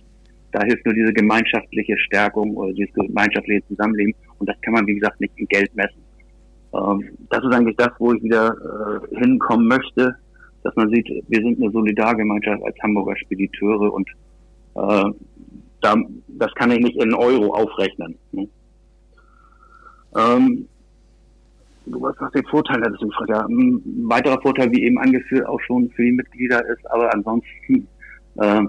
da 0.52 0.62
hilft 0.64 0.86
nur 0.86 0.96
diese 0.96 1.14
gemeinschaftliche 1.14 1.98
Stärkung 1.98 2.56
oder 2.56 2.74
dieses 2.74 2.94
gemeinschaftliche 2.94 3.66
Zusammenleben 3.68 4.14
und 4.40 4.48
das 4.50 4.60
kann 4.62 4.74
man, 4.74 4.88
wie 4.88 4.96
gesagt, 4.96 5.20
nicht 5.20 5.34
in 5.38 5.48
Geld 5.48 5.74
messen. 5.76 6.02
Ähm, 6.74 7.10
das 7.30 7.44
ist 7.44 7.54
eigentlich 7.54 7.78
das, 7.78 7.92
wo 8.00 8.14
ich 8.14 8.24
wieder 8.24 8.56
äh, 9.12 9.18
hinkommen 9.18 9.68
möchte, 9.68 10.16
dass 10.64 10.76
man 10.76 10.90
sieht, 10.90 11.08
wir 11.08 11.42
sind 11.42 11.62
eine 11.62 11.72
Solidargemeinschaft 11.72 12.64
als 12.64 12.76
Hamburger 12.82 13.16
Spediteure 13.18 13.94
und 13.94 14.10
äh, 14.76 15.12
da, 15.82 15.96
das 16.28 16.54
kann 16.56 16.72
ich 16.72 16.80
nicht 16.80 16.98
in 17.02 17.14
Euro 17.14 17.54
aufrechnen. 17.54 18.18
Ne? 18.32 18.48
Ähm, 20.18 20.68
was, 21.86 22.16
was 22.20 22.32
den 22.32 22.46
Vorteil 22.46 22.82
hat, 22.82 22.94
ist 22.94 23.04
ja, 23.28 23.46
ein 23.46 23.82
weiterer 24.08 24.42
Vorteil, 24.42 24.72
wie 24.72 24.84
eben 24.84 24.98
angeführt, 24.98 25.48
auch 25.48 25.60
schon 25.62 25.90
für 25.92 26.04
die 26.04 26.12
Mitglieder 26.12 26.66
ist, 26.68 26.90
aber 26.92 27.14
ansonsten, 27.14 27.88
äh, 28.36 28.64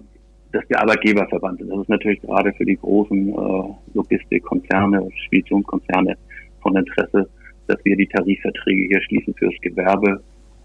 dass 0.52 0.68
wir 0.68 0.80
Arbeitgeberverband 0.80 1.58
sind. 1.58 1.70
Das 1.70 1.80
ist 1.80 1.88
natürlich 1.88 2.20
gerade 2.22 2.52
für 2.54 2.64
die 2.64 2.76
großen 2.76 3.28
äh, 3.28 3.74
Logistikkonzerne, 3.94 5.08
Speditionskonzerne 5.26 6.16
von 6.62 6.76
Interesse, 6.76 7.28
dass 7.66 7.84
wir 7.84 7.96
die 7.96 8.06
Tarifverträge 8.06 8.86
hier 8.88 9.02
schließen 9.02 9.34
fürs 9.34 9.54
Gewerbe 9.60 10.22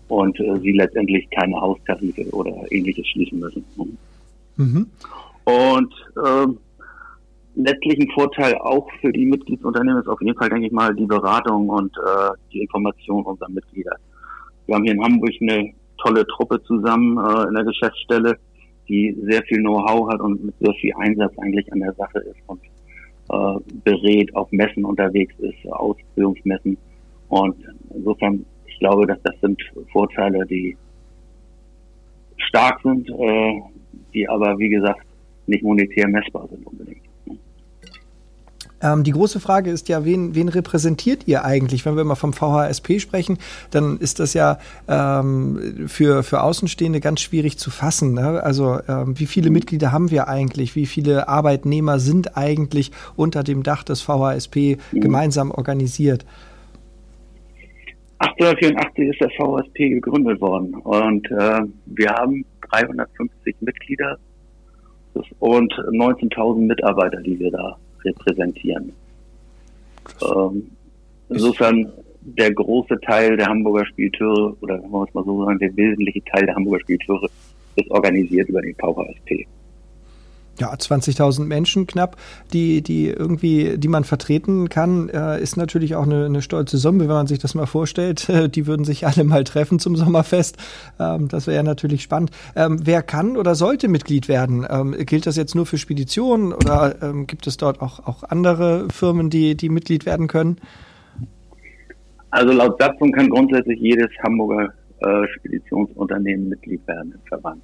und 0.07 0.39
äh, 0.39 0.59
sie 0.59 0.73
letztendlich 0.73 1.29
keine 1.31 1.59
Haustarife 1.59 2.29
oder 2.31 2.53
ähnliches 2.69 3.07
schließen 3.07 3.39
müssen. 3.39 3.65
Mhm. 4.57 4.87
Und 5.45 5.93
äh, 6.17 6.47
letztlich 7.55 7.99
ein 7.99 8.11
Vorteil 8.11 8.55
auch 8.55 8.87
für 9.01 9.11
die 9.11 9.25
Mitgliedsunternehmen 9.25 10.01
ist 10.01 10.07
auf 10.07 10.21
jeden 10.21 10.37
Fall, 10.37 10.49
denke 10.49 10.67
ich 10.67 10.71
mal, 10.71 10.93
die 10.95 11.05
Beratung 11.05 11.69
und 11.69 11.95
äh, 11.97 12.31
die 12.51 12.61
Information 12.61 13.23
unserer 13.23 13.49
Mitglieder. 13.49 13.95
Wir 14.65 14.75
haben 14.75 14.83
hier 14.83 14.93
in 14.93 15.03
Hamburg 15.03 15.31
eine 15.41 15.73
tolle 15.97 16.25
Truppe 16.27 16.61
zusammen 16.63 17.17
äh, 17.17 17.47
in 17.47 17.53
der 17.53 17.63
Geschäftsstelle, 17.63 18.37
die 18.87 19.15
sehr 19.23 19.43
viel 19.43 19.59
Know-how 19.59 20.11
hat 20.11 20.21
und 20.21 20.43
mit 20.43 20.55
sehr 20.59 20.73
viel 20.75 20.93
Einsatz 20.97 21.33
eigentlich 21.39 21.71
an 21.71 21.79
der 21.79 21.93
Sache 21.93 22.19
ist 22.19 22.39
und 22.47 22.61
äh, 23.29 23.59
berät, 23.83 24.35
auf 24.35 24.51
Messen 24.51 24.85
unterwegs 24.85 25.33
ist, 25.39 25.71
Ausbildungsmessen. 25.71 26.77
Und 27.29 27.55
insofern, 27.93 28.45
ich 28.65 28.77
glaube, 28.79 29.07
dass 29.07 29.21
das 29.23 29.35
sind 29.41 29.61
Vorteile, 29.91 30.45
die 30.45 30.75
stark 32.37 32.81
sind, 32.81 33.09
äh, 33.09 33.61
die 34.13 34.27
aber, 34.27 34.57
wie 34.57 34.69
gesagt, 34.69 35.05
nicht 35.47 35.63
monetär 35.63 36.07
messbar 36.07 36.47
sind 36.49 36.65
unbedingt. 36.65 37.10
Ähm, 38.81 39.03
die 39.03 39.11
große 39.11 39.39
Frage 39.39 39.71
ist 39.71 39.89
ja, 39.89 40.05
wen, 40.05 40.35
wen 40.35 40.49
repräsentiert 40.49 41.27
ihr 41.27 41.45
eigentlich? 41.45 41.85
Wenn 41.85 41.95
wir 41.95 42.03
mal 42.03 42.15
vom 42.15 42.33
VHSP 42.33 42.99
sprechen, 42.99 43.37
dann 43.71 43.97
ist 43.97 44.19
das 44.19 44.33
ja 44.33 44.59
ähm, 44.87 45.87
für, 45.87 46.23
für 46.23 46.41
Außenstehende 46.41 46.99
ganz 46.99 47.21
schwierig 47.21 47.57
zu 47.57 47.69
fassen. 47.69 48.13
Ne? 48.13 48.41
Also 48.43 48.79
ähm, 48.87 49.19
wie 49.19 49.25
viele 49.25 49.49
Mitglieder 49.49 49.91
haben 49.91 50.11
wir 50.11 50.27
eigentlich? 50.27 50.75
Wie 50.75 50.85
viele 50.85 51.27
Arbeitnehmer 51.27 51.99
sind 51.99 52.37
eigentlich 52.37 52.91
unter 53.15 53.43
dem 53.43 53.63
Dach 53.63 53.83
des 53.83 54.01
VHSP 54.01 54.77
mhm. 54.91 55.01
gemeinsam 55.01 55.51
organisiert? 55.51 56.25
1884 58.19 59.07
ist 59.07 59.19
der 59.19 59.29
VHSP 59.31 59.89
gegründet 59.89 60.39
worden 60.41 60.75
und 60.75 61.25
äh, 61.31 61.61
wir 61.87 62.09
haben 62.11 62.45
350 62.69 63.55
Mitglieder 63.61 64.17
und 65.39 65.73
19.000 65.73 66.67
Mitarbeiter, 66.67 67.19
die 67.21 67.39
wir 67.39 67.49
da 67.49 67.77
repräsentieren. 68.03 68.93
Ähm, 70.21 70.71
insofern 71.29 71.91
der 72.21 72.53
große 72.53 72.99
Teil 73.01 73.37
der 73.37 73.47
Hamburger 73.47 73.85
Spielteure, 73.85 74.55
oder 74.61 74.81
wenn 74.81 74.91
wir 74.91 75.03
es 75.07 75.13
mal 75.13 75.23
so 75.25 75.43
sagen, 75.45 75.59
der 75.59 75.75
wesentliche 75.75 76.23
Teil 76.25 76.45
der 76.45 76.55
Hamburger 76.55 76.81
Spielteure 76.81 77.29
ist 77.75 77.89
organisiert 77.89 78.49
über 78.49 78.61
den 78.61 78.75
VHSP 78.75 79.47
ja, 80.61 80.71
20.000 80.71 81.45
Menschen 81.45 81.87
knapp, 81.87 82.17
die, 82.53 82.83
die 82.83 83.07
irgendwie, 83.07 83.77
die 83.77 83.87
man 83.87 84.03
vertreten 84.03 84.69
kann, 84.69 85.09
äh, 85.09 85.41
ist 85.41 85.57
natürlich 85.57 85.95
auch 85.95 86.03
eine, 86.03 86.25
eine 86.25 86.43
stolze 86.43 86.77
Summe, 86.77 86.99
wenn 87.01 87.07
man 87.15 87.27
sich 87.27 87.39
das 87.39 87.55
mal 87.55 87.65
vorstellt. 87.65 88.31
die 88.55 88.67
würden 88.67 88.85
sich 88.85 89.07
alle 89.07 89.23
mal 89.23 89.43
treffen 89.43 89.79
zum 89.79 89.95
Sommerfest. 89.95 90.57
Ähm, 90.99 91.27
das 91.27 91.47
wäre 91.47 91.57
ja 91.57 91.63
natürlich 91.63 92.03
spannend. 92.03 92.29
Ähm, 92.55 92.79
wer 92.83 93.01
kann 93.01 93.37
oder 93.37 93.55
sollte 93.55 93.87
Mitglied 93.87 94.27
werden? 94.27 94.65
Ähm, 94.69 94.95
gilt 95.05 95.25
das 95.25 95.35
jetzt 95.35 95.55
nur 95.55 95.65
für 95.65 95.79
Speditionen 95.79 96.53
oder 96.53 97.01
ähm, 97.01 97.25
gibt 97.25 97.47
es 97.47 97.57
dort 97.57 97.81
auch, 97.81 98.05
auch 98.05 98.23
andere 98.23 98.87
Firmen, 98.93 99.31
die, 99.31 99.57
die 99.57 99.69
Mitglied 99.69 100.05
werden 100.05 100.27
können? 100.27 100.57
Also 102.29 102.53
laut 102.53 102.79
Satzung 102.79 103.11
kann 103.11 103.29
grundsätzlich 103.29 103.79
jedes 103.79 104.09
Hamburger 104.23 104.69
äh, 104.99 105.27
Speditionsunternehmen 105.37 106.49
Mitglied 106.49 106.87
werden 106.87 107.13
im 107.13 107.27
Verband. 107.27 107.63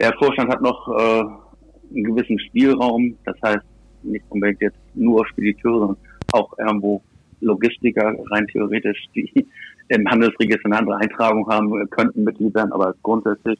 Der 0.00 0.14
Vorstand 0.14 0.50
hat 0.50 0.62
noch 0.62 0.88
äh, 0.88 1.51
einen 1.94 2.04
gewissen 2.04 2.38
Spielraum. 2.38 3.16
Das 3.24 3.36
heißt, 3.42 3.64
nicht 4.02 4.24
unbedingt 4.28 4.60
jetzt 4.60 4.78
nur 4.94 5.26
Spediteure, 5.26 5.78
sondern 5.78 5.96
auch 6.32 6.58
irgendwo 6.58 7.02
Logistiker 7.40 8.14
rein 8.30 8.46
theoretisch, 8.48 8.98
die 9.14 9.46
im 9.88 10.08
Handelsregister 10.08 10.66
eine 10.66 10.78
andere 10.78 10.96
Eintragung 10.96 11.46
haben, 11.48 11.90
könnten 11.90 12.24
Mitglied 12.24 12.54
werden, 12.54 12.72
aber 12.72 12.94
grundsätzlich 13.02 13.58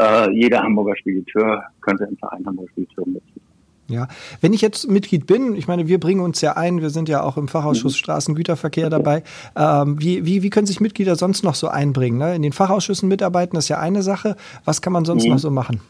äh, 0.00 0.30
jeder 0.32 0.62
Hamburger 0.62 0.96
Spediteur 0.96 1.62
könnte 1.80 2.04
im 2.04 2.16
Verein 2.16 2.46
Hamburger 2.46 2.70
Spediteur 2.70 3.06
Mitglied 3.06 3.42
ja, 3.90 4.06
wenn 4.40 4.52
ich 4.52 4.60
jetzt 4.60 4.88
Mitglied 4.88 5.26
bin, 5.26 5.56
ich 5.56 5.66
meine, 5.66 5.88
wir 5.88 5.98
bringen 5.98 6.20
uns 6.20 6.40
ja 6.40 6.56
ein, 6.56 6.80
wir 6.80 6.90
sind 6.90 7.08
ja 7.08 7.22
auch 7.22 7.36
im 7.36 7.48
Fachausschuss 7.48 7.94
mhm. 7.94 7.98
Straßengüterverkehr 7.98 8.88
dabei. 8.88 9.24
Ähm, 9.56 10.00
wie, 10.00 10.24
wie, 10.24 10.42
wie 10.42 10.50
können 10.50 10.66
sich 10.66 10.80
Mitglieder 10.80 11.16
sonst 11.16 11.42
noch 11.42 11.56
so 11.56 11.68
einbringen? 11.68 12.18
Ne? 12.18 12.36
In 12.36 12.42
den 12.42 12.52
Fachausschüssen 12.52 13.08
mitarbeiten, 13.08 13.56
das 13.56 13.64
ist 13.64 13.68
ja 13.68 13.78
eine 13.78 14.02
Sache. 14.02 14.36
Was 14.64 14.80
kann 14.80 14.92
man 14.92 15.04
sonst 15.04 15.24
mhm. 15.24 15.32
noch 15.32 15.38
so 15.38 15.50
machen? 15.50 15.80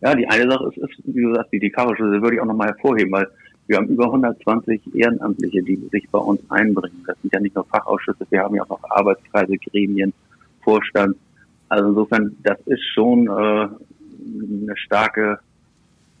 Ja, 0.00 0.14
die 0.14 0.26
eine 0.28 0.50
Sache 0.50 0.68
ist, 0.68 0.78
ist 0.78 1.00
wie 1.06 1.22
du 1.22 1.34
sagst, 1.34 1.52
die 1.52 1.58
Dekarische, 1.58 2.04
würde 2.04 2.34
ich 2.34 2.40
auch 2.40 2.46
nochmal 2.46 2.68
hervorheben, 2.68 3.12
weil 3.12 3.28
wir 3.66 3.78
haben 3.78 3.88
über 3.88 4.04
120 4.06 4.94
Ehrenamtliche, 4.94 5.62
die 5.62 5.76
sich 5.90 6.08
bei 6.10 6.18
uns 6.18 6.40
einbringen. 6.50 7.02
Das 7.06 7.16
sind 7.20 7.32
ja 7.32 7.40
nicht 7.40 7.54
nur 7.54 7.64
Fachausschüsse, 7.64 8.26
wir 8.30 8.40
haben 8.40 8.54
ja 8.54 8.62
auch 8.62 8.68
noch 8.68 8.90
Arbeitskreise, 8.90 9.56
Gremien, 9.58 10.12
Vorstand. 10.62 11.16
Also 11.68 11.88
insofern, 11.88 12.36
das 12.44 12.58
ist 12.66 12.84
schon 12.94 13.26
äh, 13.26 13.30
eine 13.30 14.76
starke 14.76 15.40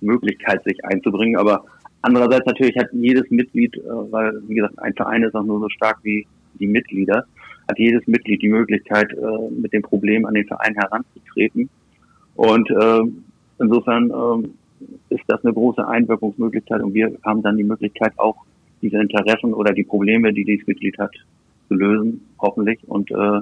Möglichkeit, 0.00 0.64
sich 0.64 0.84
einzubringen. 0.84 1.36
Aber 1.36 1.64
andererseits 2.02 2.46
natürlich 2.46 2.76
hat 2.76 2.88
jedes 2.92 3.30
Mitglied, 3.30 3.76
äh, 3.76 3.80
weil 4.10 4.42
wie 4.48 4.54
gesagt, 4.54 4.78
ein 4.80 4.94
Verein 4.94 5.22
ist 5.22 5.34
auch 5.34 5.44
nur 5.44 5.60
so 5.60 5.68
stark 5.68 5.98
wie 6.02 6.26
die 6.58 6.66
Mitglieder, 6.66 7.26
hat 7.68 7.78
jedes 7.78 8.06
Mitglied 8.06 8.42
die 8.42 8.48
Möglichkeit, 8.48 9.12
äh, 9.12 9.50
mit 9.50 9.72
dem 9.72 9.82
Problem 9.82 10.24
an 10.26 10.34
den 10.34 10.46
Verein 10.46 10.74
heranzutreten. 10.74 11.68
Und 12.34 12.70
äh, 12.70 13.00
Insofern 13.58 14.10
ähm, 14.10 14.54
ist 15.08 15.22
das 15.28 15.44
eine 15.44 15.54
große 15.54 15.86
Einwirkungsmöglichkeit 15.86 16.82
und 16.82 16.94
wir 16.94 17.16
haben 17.24 17.42
dann 17.42 17.56
die 17.56 17.64
Möglichkeit 17.64 18.12
auch 18.18 18.36
diese 18.82 18.98
Interessen 18.98 19.54
oder 19.54 19.72
die 19.72 19.84
Probleme, 19.84 20.32
die 20.32 20.44
dieses 20.44 20.66
Mitglied 20.66 20.98
hat, 20.98 21.12
zu 21.68 21.74
lösen, 21.74 22.20
hoffentlich 22.38 22.78
und 22.86 23.10
äh, 23.10 23.40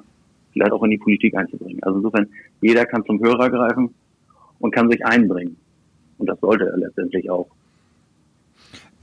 vielleicht 0.53 0.73
auch 0.73 0.83
in 0.85 0.91
die 0.91 0.99
Politik 0.99 1.37
einzubringen. 1.37 1.83
Also 1.83 1.99
insofern, 1.99 2.29
jeder 2.61 2.87
kann 2.87 3.05
zum 3.05 3.21
Hörer 3.21 3.51
greifen 3.51 3.93
und 4.61 4.73
kann 4.73 4.91
sich 4.91 5.05
einbringen. 5.05 5.57
Und 6.19 6.29
das 6.29 6.39
sollte 6.41 6.67
er 6.67 6.79
letztendlich 6.79 7.29
auch. 7.29 7.49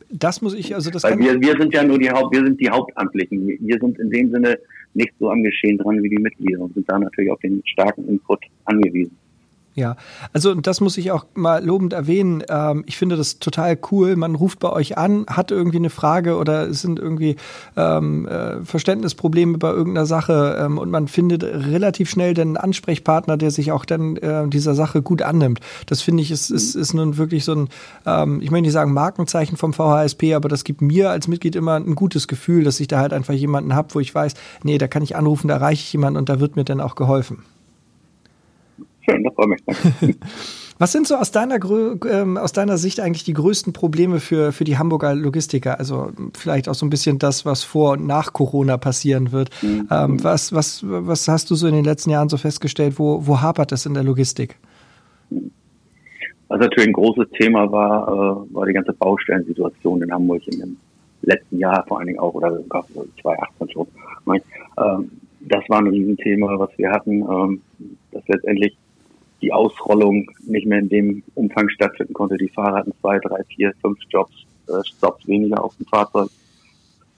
Das 0.09 0.41
muss 0.41 0.53
ich, 0.53 0.73
also 0.75 0.89
das 0.91 1.03
Weil 1.03 1.19
wir, 1.19 1.39
wir 1.39 1.57
sind 1.57 1.73
ja 1.73 1.83
nur 1.83 1.97
die 1.97 2.09
Haupt, 2.09 2.33
wir 2.35 2.43
sind 2.43 2.59
die 2.59 2.69
Hauptamtlichen. 2.69 3.47
Wir 3.47 3.77
sind 3.79 3.97
in 3.99 4.09
dem 4.09 4.31
Sinne 4.31 4.57
nicht 4.93 5.13
so 5.19 5.29
am 5.29 5.43
Geschehen 5.43 5.77
dran 5.77 6.01
wie 6.03 6.09
die 6.09 6.17
Mitglieder 6.17 6.59
und 6.59 6.73
sind 6.73 6.89
da 6.89 6.99
natürlich 6.99 7.31
auf 7.31 7.39
den 7.39 7.61
starken 7.65 8.07
Input 8.07 8.39
angewiesen. 8.65 9.15
Ja, 9.73 9.95
also 10.33 10.53
das 10.53 10.81
muss 10.81 10.97
ich 10.97 11.11
auch 11.11 11.25
mal 11.33 11.63
lobend 11.63 11.93
erwähnen. 11.93 12.43
Ähm, 12.49 12.83
ich 12.87 12.97
finde 12.97 13.15
das 13.15 13.39
total 13.39 13.77
cool. 13.89 14.17
Man 14.17 14.35
ruft 14.35 14.59
bei 14.59 14.69
euch 14.69 14.97
an, 14.97 15.25
hat 15.27 15.49
irgendwie 15.49 15.77
eine 15.77 15.89
Frage 15.89 16.35
oder 16.35 16.67
es 16.67 16.81
sind 16.81 16.99
irgendwie 16.99 17.37
ähm, 17.77 18.27
äh, 18.27 18.65
Verständnisprobleme 18.65 19.57
bei 19.59 19.69
irgendeiner 19.69 20.05
Sache 20.05 20.57
ähm, 20.59 20.77
und 20.77 20.91
man 20.91 21.07
findet 21.07 21.43
relativ 21.45 22.09
schnell 22.09 22.33
den 22.33 22.57
Ansprechpartner, 22.57 23.37
der 23.37 23.49
sich 23.49 23.71
auch 23.71 23.85
dann 23.85 24.17
äh, 24.17 24.45
dieser 24.49 24.75
Sache 24.75 25.01
gut 25.01 25.21
annimmt. 25.21 25.61
Das 25.85 26.01
finde 26.01 26.21
ich 26.23 26.31
ist, 26.31 26.49
ist, 26.49 26.75
ist 26.75 26.93
nun 26.93 27.15
wirklich 27.15 27.45
so 27.45 27.53
ein, 27.53 27.69
ähm, 28.05 28.41
ich 28.41 28.51
möchte 28.51 28.63
nicht 28.63 28.73
sagen 28.73 28.91
Markenzeichen 28.91 29.55
vom 29.55 29.71
VHSP, 29.71 30.33
aber 30.33 30.49
das 30.49 30.65
gibt 30.65 30.81
mir 30.81 31.11
als 31.11 31.29
Mitglied 31.29 31.55
immer 31.55 31.75
ein 31.75 31.95
gutes 31.95 32.27
Gefühl, 32.27 32.65
dass 32.65 32.81
ich 32.81 32.89
da 32.89 32.99
halt 32.99 33.13
einfach 33.13 33.33
jemanden 33.33 33.73
habe, 33.73 33.93
wo 33.93 34.01
ich 34.01 34.13
weiß, 34.13 34.33
nee, 34.63 34.77
da 34.77 34.89
kann 34.89 35.01
ich 35.01 35.15
anrufen, 35.15 35.47
da 35.47 35.55
erreiche 35.55 35.83
ich 35.83 35.93
jemanden 35.93 36.17
und 36.17 36.27
da 36.27 36.41
wird 36.41 36.57
mir 36.57 36.65
dann 36.65 36.81
auch 36.81 36.95
geholfen. 36.95 37.45
Schön, 39.01 39.23
das 39.23 39.33
freut 39.33 39.49
mich. 39.49 39.61
Was 40.81 40.91
sind 40.93 41.05
so 41.05 41.15
aus 41.15 41.31
deiner, 41.31 41.59
ähm, 42.09 42.37
aus 42.37 42.53
deiner 42.53 42.77
Sicht 42.77 42.99
eigentlich 42.99 43.23
die 43.23 43.33
größten 43.33 43.71
Probleme 43.71 44.19
für, 44.19 44.51
für 44.51 44.63
die 44.63 44.79
Hamburger 44.79 45.13
Logistiker? 45.13 45.77
Also 45.77 46.11
vielleicht 46.33 46.67
auch 46.67 46.73
so 46.73 46.87
ein 46.87 46.89
bisschen 46.89 47.19
das, 47.19 47.45
was 47.45 47.63
vor 47.63 47.91
und 47.91 48.07
nach 48.07 48.33
Corona 48.33 48.77
passieren 48.77 49.31
wird. 49.31 49.51
Mhm. 49.61 49.87
Ähm, 49.91 50.23
was, 50.23 50.53
was, 50.53 50.83
was 50.83 51.27
hast 51.27 51.51
du 51.51 51.55
so 51.55 51.67
in 51.67 51.75
den 51.75 51.85
letzten 51.85 52.09
Jahren 52.09 52.29
so 52.29 52.37
festgestellt? 52.37 52.97
Wo, 52.97 53.27
wo 53.27 53.41
hapert 53.41 53.71
es 53.71 53.85
in 53.85 53.93
der 53.93 54.01
Logistik? 54.01 54.57
Was 56.47 56.59
natürlich 56.59 56.89
ein 56.89 56.93
großes 56.93 57.29
Thema 57.37 57.71
war, 57.71 58.07
äh, 58.07 58.55
war 58.55 58.65
die 58.65 58.73
ganze 58.73 58.93
Baustellensituation 58.93 60.01
in 60.01 60.11
Hamburg 60.11 60.47
in 60.47 60.59
dem 60.61 60.77
letzten 61.21 61.59
Jahr 61.59 61.85
vor 61.87 61.99
allen 61.99 62.07
Dingen 62.07 62.19
auch, 62.19 62.33
oder 62.33 62.57
sogar 62.57 62.85
2018 63.21 63.69
schon. 63.69 63.87
Ähm, 64.27 65.11
das 65.41 65.63
war 65.69 65.79
ein 65.79 65.87
Riesenthema, 65.87 66.57
was 66.57 66.69
wir 66.77 66.91
hatten, 66.91 67.21
ähm, 67.21 67.61
dass 68.11 68.27
letztendlich 68.27 68.75
die 69.41 69.51
Ausrollung 69.51 70.29
nicht 70.45 70.67
mehr 70.67 70.79
in 70.79 70.89
dem 70.89 71.23
Umfang 71.35 71.69
stattfinden 71.69 72.13
konnte. 72.13 72.37
Die 72.37 72.49
Fahrer 72.49 72.77
hatten 72.77 72.93
zwei, 73.01 73.19
drei, 73.19 73.43
vier, 73.45 73.73
fünf 73.81 73.97
Jobs, 74.09 74.33
äh, 74.67 74.83
Stops 74.85 75.27
weniger 75.27 75.63
auf 75.63 75.75
dem 75.77 75.85
Fahrzeug. 75.87 76.29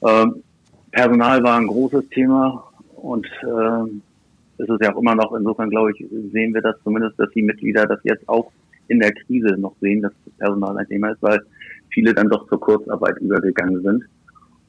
Ähm, 0.05 0.43
Personal 0.91 1.43
war 1.43 1.57
ein 1.57 1.67
großes 1.67 2.09
Thema 2.09 2.71
und 2.95 3.25
äh, 3.25 4.61
es 4.61 4.69
ist 4.69 4.81
ja 4.81 4.93
auch 4.93 5.01
immer 5.01 5.15
noch, 5.15 5.33
insofern 5.33 5.69
glaube 5.69 5.91
ich, 5.91 6.05
sehen 6.31 6.53
wir 6.53 6.61
das 6.61 6.75
zumindest, 6.83 7.19
dass 7.19 7.31
die 7.31 7.41
Mitglieder 7.41 7.85
das 7.87 7.99
jetzt 8.03 8.27
auch 8.29 8.51
in 8.87 8.99
der 8.99 9.13
Krise 9.13 9.57
noch 9.57 9.75
sehen, 9.81 10.01
dass 10.01 10.13
das 10.25 10.33
Personal 10.35 10.77
ein 10.77 10.87
Thema 10.87 11.09
ist, 11.09 11.21
weil 11.21 11.41
viele 11.89 12.13
dann 12.13 12.29
doch 12.29 12.47
zur 12.47 12.59
Kurzarbeit 12.59 13.17
übergegangen 13.17 13.81
sind 13.81 14.03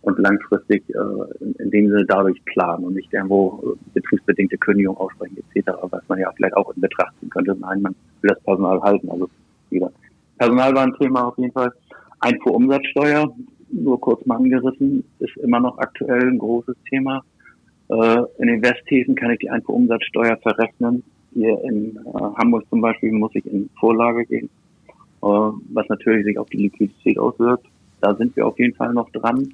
und 0.04 0.18
langfristig 0.18 0.82
äh, 0.90 1.54
in, 1.58 1.70
dem 1.70 1.88
Sinne 1.88 2.04
dadurch 2.06 2.42
planen 2.44 2.84
und 2.84 2.94
nicht 2.94 3.12
irgendwo 3.12 3.74
äh, 3.74 3.78
betriebsbedingte 3.94 4.58
Kündigung 4.58 4.96
aussprechen 4.96 5.38
etc., 5.54 5.70
was 5.90 6.02
man 6.08 6.18
ja 6.18 6.30
vielleicht 6.36 6.56
auch 6.56 6.74
in 6.74 6.80
Betracht 6.80 7.14
ziehen 7.20 7.30
könnte. 7.30 7.56
Nein, 7.58 7.82
man 7.82 7.94
will 8.20 8.30
das 8.30 8.42
Personal 8.42 8.80
halten. 8.82 9.10
Also 9.10 9.28
wieder. 9.70 9.90
Personal 10.38 10.74
war 10.74 10.82
ein 10.82 10.94
Thema 10.94 11.28
auf 11.28 11.38
jeden 11.38 11.52
Fall. 11.52 11.72
Einfuhrumsatzsteuer, 12.20 13.34
nur 13.70 14.00
kurz 14.00 14.24
mal 14.26 14.36
angerissen, 14.36 15.04
ist 15.18 15.36
immer 15.38 15.60
noch 15.60 15.78
aktuell 15.78 16.28
ein 16.28 16.38
großes 16.38 16.76
Thema. 16.88 17.22
Äh, 17.88 18.22
in 18.38 18.48
den 18.48 18.62
Westhäfen 18.62 19.14
kann 19.14 19.30
ich 19.30 19.40
die 19.40 19.50
Einfuhrumsatzsteuer 19.50 20.36
verrechnen. 20.38 21.02
Hier 21.32 21.62
in 21.64 21.96
äh, 21.96 22.18
Hamburg 22.36 22.64
zum 22.70 22.80
Beispiel 22.80 23.12
muss 23.12 23.34
ich 23.34 23.44
in 23.46 23.68
Vorlage 23.78 24.24
gehen, 24.26 24.48
äh, 24.88 25.26
was 25.26 25.88
natürlich 25.88 26.24
sich 26.24 26.38
auf 26.38 26.48
die 26.50 26.58
Liquidität 26.58 27.18
auswirkt. 27.18 27.66
Da 28.00 28.14
sind 28.14 28.36
wir 28.36 28.46
auf 28.46 28.58
jeden 28.58 28.74
Fall 28.74 28.92
noch 28.92 29.10
dran. 29.10 29.52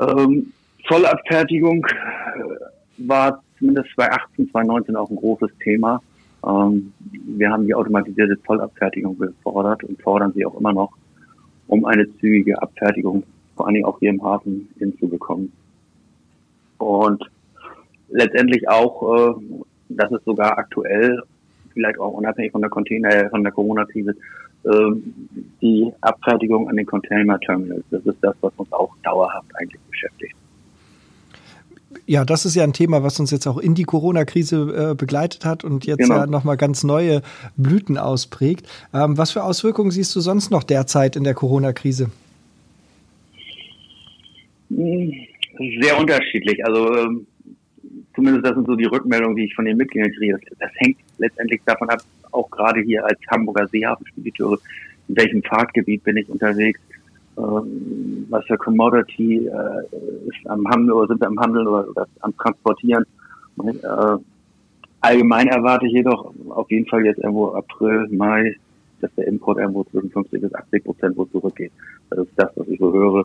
Ähm, 0.00 0.52
Zollabfertigung 0.88 1.86
äh, 1.86 3.08
war 3.08 3.42
zumindest 3.58 3.90
2018, 3.94 4.50
2019 4.50 4.96
auch 4.96 5.10
ein 5.10 5.16
großes 5.16 5.50
Thema. 5.62 6.02
Ähm, 6.46 6.92
wir 7.02 7.50
haben 7.50 7.66
die 7.66 7.74
automatisierte 7.74 8.40
Zollabfertigung 8.42 9.18
gefordert 9.18 9.84
und 9.84 10.00
fordern 10.02 10.32
sie 10.34 10.44
auch 10.46 10.58
immer 10.58 10.72
noch, 10.72 10.92
um 11.66 11.84
eine 11.84 12.06
zügige 12.18 12.60
Abfertigung, 12.60 13.22
vor 13.56 13.66
allen 13.66 13.74
Dingen 13.74 13.86
auch 13.86 13.98
hier 13.98 14.10
im 14.10 14.22
Hafen, 14.22 14.68
hinzubekommen. 14.78 15.52
Und 16.78 17.22
letztendlich 18.08 18.68
auch, 18.68 19.16
äh, 19.16 19.34
das 19.90 20.10
ist 20.12 20.24
sogar 20.24 20.56
aktuell, 20.56 21.22
vielleicht 21.74 21.98
auch 21.98 22.12
unabhängig 22.12 22.52
von 22.52 22.62
der 22.62 22.70
Container, 22.70 23.28
von 23.30 23.42
der 23.42 23.52
Corona-Krise, 23.52 24.16
die 24.62 25.90
Abfertigung 26.02 26.68
an 26.68 26.76
den 26.76 26.86
Container-Terminals. 26.86 27.84
Das 27.90 28.04
ist 28.04 28.18
das, 28.20 28.34
was 28.40 28.52
uns 28.56 28.72
auch 28.72 28.94
dauerhaft 29.02 29.48
eigentlich 29.54 29.80
beschäftigt. 29.90 30.34
Ja, 32.06 32.24
das 32.24 32.44
ist 32.44 32.54
ja 32.54 32.64
ein 32.64 32.72
Thema, 32.72 33.02
was 33.02 33.18
uns 33.18 33.30
jetzt 33.30 33.46
auch 33.46 33.58
in 33.58 33.74
die 33.74 33.84
Corona-Krise 33.84 34.90
äh, 34.90 34.94
begleitet 34.94 35.44
hat 35.44 35.64
und 35.64 35.86
jetzt 35.86 35.98
genau. 35.98 36.16
ja 36.16 36.26
nochmal 36.26 36.56
ganz 36.56 36.84
neue 36.84 37.22
Blüten 37.56 37.98
ausprägt. 37.98 38.68
Ähm, 38.94 39.18
was 39.18 39.32
für 39.32 39.42
Auswirkungen 39.42 39.90
siehst 39.90 40.14
du 40.14 40.20
sonst 40.20 40.50
noch 40.50 40.62
derzeit 40.62 41.16
in 41.16 41.24
der 41.24 41.34
Corona-Krise? 41.34 42.10
Hm, 44.68 45.12
sehr 45.82 45.98
unterschiedlich. 45.98 46.64
Also 46.64 46.96
ähm, 46.96 47.26
zumindest 48.14 48.46
das 48.46 48.54
sind 48.54 48.66
so 48.66 48.76
die 48.76 48.84
Rückmeldungen, 48.84 49.36
die 49.36 49.44
ich 49.46 49.54
von 49.54 49.64
den 49.64 49.76
Mitgliedern 49.76 50.12
kriege. 50.12 50.38
Das 50.58 50.70
hängt 50.76 50.98
letztendlich 51.18 51.60
davon 51.64 51.90
ab, 51.90 52.02
auch 52.32 52.50
gerade 52.50 52.80
hier 52.80 53.04
als 53.04 53.18
Hamburger 53.30 53.66
Seehafenspediteure, 53.68 54.58
in 55.08 55.16
welchem 55.16 55.42
Fahrtgebiet 55.42 56.04
bin 56.04 56.16
ich 56.16 56.28
unterwegs, 56.28 56.80
ähm, 57.36 58.26
was 58.28 58.44
für 58.46 58.56
Commodity 58.56 59.46
äh, 59.46 59.96
ist 60.26 60.46
am 60.48 60.66
Handel 60.68 60.92
oder 60.92 61.08
sind 61.08 61.20
wir 61.20 61.28
am 61.28 61.38
Handel 61.38 61.66
oder, 61.66 61.88
oder 61.88 62.06
am 62.20 62.36
Transportieren. 62.36 63.04
Äh, 63.64 64.16
allgemein 65.00 65.48
erwarte 65.48 65.86
ich 65.86 65.92
jedoch 65.92 66.32
auf 66.50 66.70
jeden 66.70 66.86
Fall 66.86 67.04
jetzt 67.04 67.18
irgendwo 67.18 67.48
April, 67.54 68.08
Mai, 68.10 68.56
dass 69.00 69.14
der 69.16 69.26
Import 69.26 69.58
irgendwo 69.58 69.84
zwischen 69.84 70.10
50 70.10 70.40
bis 70.42 70.54
80 70.54 70.84
Prozent 70.84 71.16
wo 71.16 71.24
zurückgeht. 71.26 71.72
Das 72.10 72.20
ist 72.20 72.32
das, 72.36 72.50
was 72.56 72.68
ich 72.68 72.78
so 72.78 72.92
höre. 72.92 73.24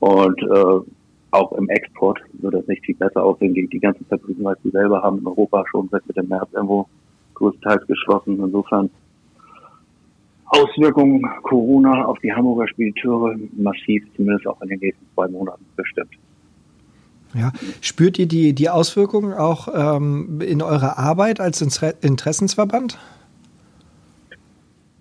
Und 0.00 0.42
äh, 0.42 0.90
auch 1.30 1.52
im 1.52 1.68
Export 1.68 2.20
wird 2.34 2.54
das 2.54 2.66
nicht 2.66 2.84
viel 2.84 2.94
besser 2.94 3.22
aussehen 3.22 3.54
gegen 3.54 3.70
die 3.70 3.80
ganzen 3.80 4.04
Fabriken, 4.06 4.44
weil 4.44 4.56
sie 4.62 4.70
selber 4.70 5.02
haben 5.02 5.18
in 5.18 5.26
Europa 5.26 5.64
schon 5.70 5.88
seit 5.90 6.06
Mitte 6.06 6.22
März 6.22 6.48
irgendwo 6.52 6.88
größtenteils 7.38 7.86
geschlossen. 7.86 8.38
Insofern 8.42 8.90
Auswirkungen 10.46 11.22
Corona 11.42 12.06
auf 12.06 12.18
die 12.20 12.32
Hamburger 12.32 12.68
Spediteure 12.68 13.36
massiv, 13.56 14.04
zumindest 14.16 14.46
auch 14.46 14.60
in 14.62 14.68
den 14.68 14.80
nächsten 14.80 15.06
zwei 15.14 15.28
Monaten 15.28 15.64
bestimmt. 15.76 16.10
Ja. 17.34 17.52
Spürt 17.82 18.18
ihr 18.18 18.26
die, 18.26 18.54
die 18.54 18.70
Auswirkungen 18.70 19.34
auch 19.34 19.68
ähm, 19.74 20.40
in 20.40 20.62
eurer 20.62 20.98
Arbeit 20.98 21.40
als 21.40 21.60
Interessensverband? 21.60 22.98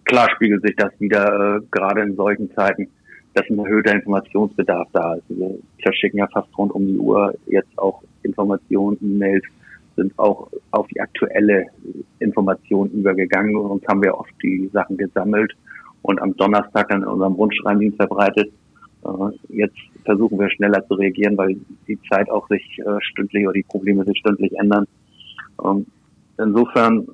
Klar 0.04 0.30
spiegelt 0.36 0.62
sich 0.63 0.76
das 0.76 0.91
wieder, 1.00 1.58
äh, 1.58 1.62
gerade 1.71 2.02
in 2.02 2.15
solchen 2.15 2.54
Zeiten, 2.54 2.88
dass 3.34 3.50
ein 3.50 3.60
erhöhter 3.60 3.93
Informationsbedarf 3.93 4.88
da 4.93 5.15
ist. 5.15 5.23
Wir 5.30 5.58
verschicken 5.82 6.19
ja 6.19 6.28
fast 6.28 6.50
rund 6.58 6.73
um 6.73 6.86
die 6.86 6.97
Uhr 6.97 7.34
jetzt 7.45 7.78
auch 7.78 8.02
Informationen, 8.23 8.97
E-Mails, 9.02 9.43
sind 9.97 10.17
auch 10.17 10.49
auf 10.71 10.88
die 10.88 11.01
aktuelle 11.01 11.65
Information 12.19 12.89
übergegangen 12.91 13.55
und 13.57 13.71
uns 13.71 13.83
haben 13.88 14.03
wir 14.03 14.17
oft 14.17 14.31
die 14.41 14.69
Sachen 14.71 14.95
gesammelt 14.95 15.53
und 16.03 16.21
am 16.21 16.38
Donnerstag 16.38 16.88
dann 16.89 17.01
in 17.01 17.07
unserem 17.07 17.33
Rundschreibendienst 17.33 17.97
verbreitet. 17.97 18.51
Äh, 19.03 19.10
jetzt 19.49 19.77
versuchen 20.05 20.39
wir 20.39 20.49
schneller 20.49 20.86
zu 20.88 20.93
reagieren, 20.93 21.38
weil 21.38 21.57
die 21.88 21.99
Zeit 22.10 22.29
auch 22.29 22.47
sich 22.47 22.79
äh, 22.79 23.01
stündlich 23.01 23.45
oder 23.45 23.53
die 23.53 23.63
Probleme 23.63 24.05
sich 24.05 24.17
stündlich 24.19 24.53
ändern. 24.57 24.86
Ähm, 25.65 25.86
insofern 26.38 27.07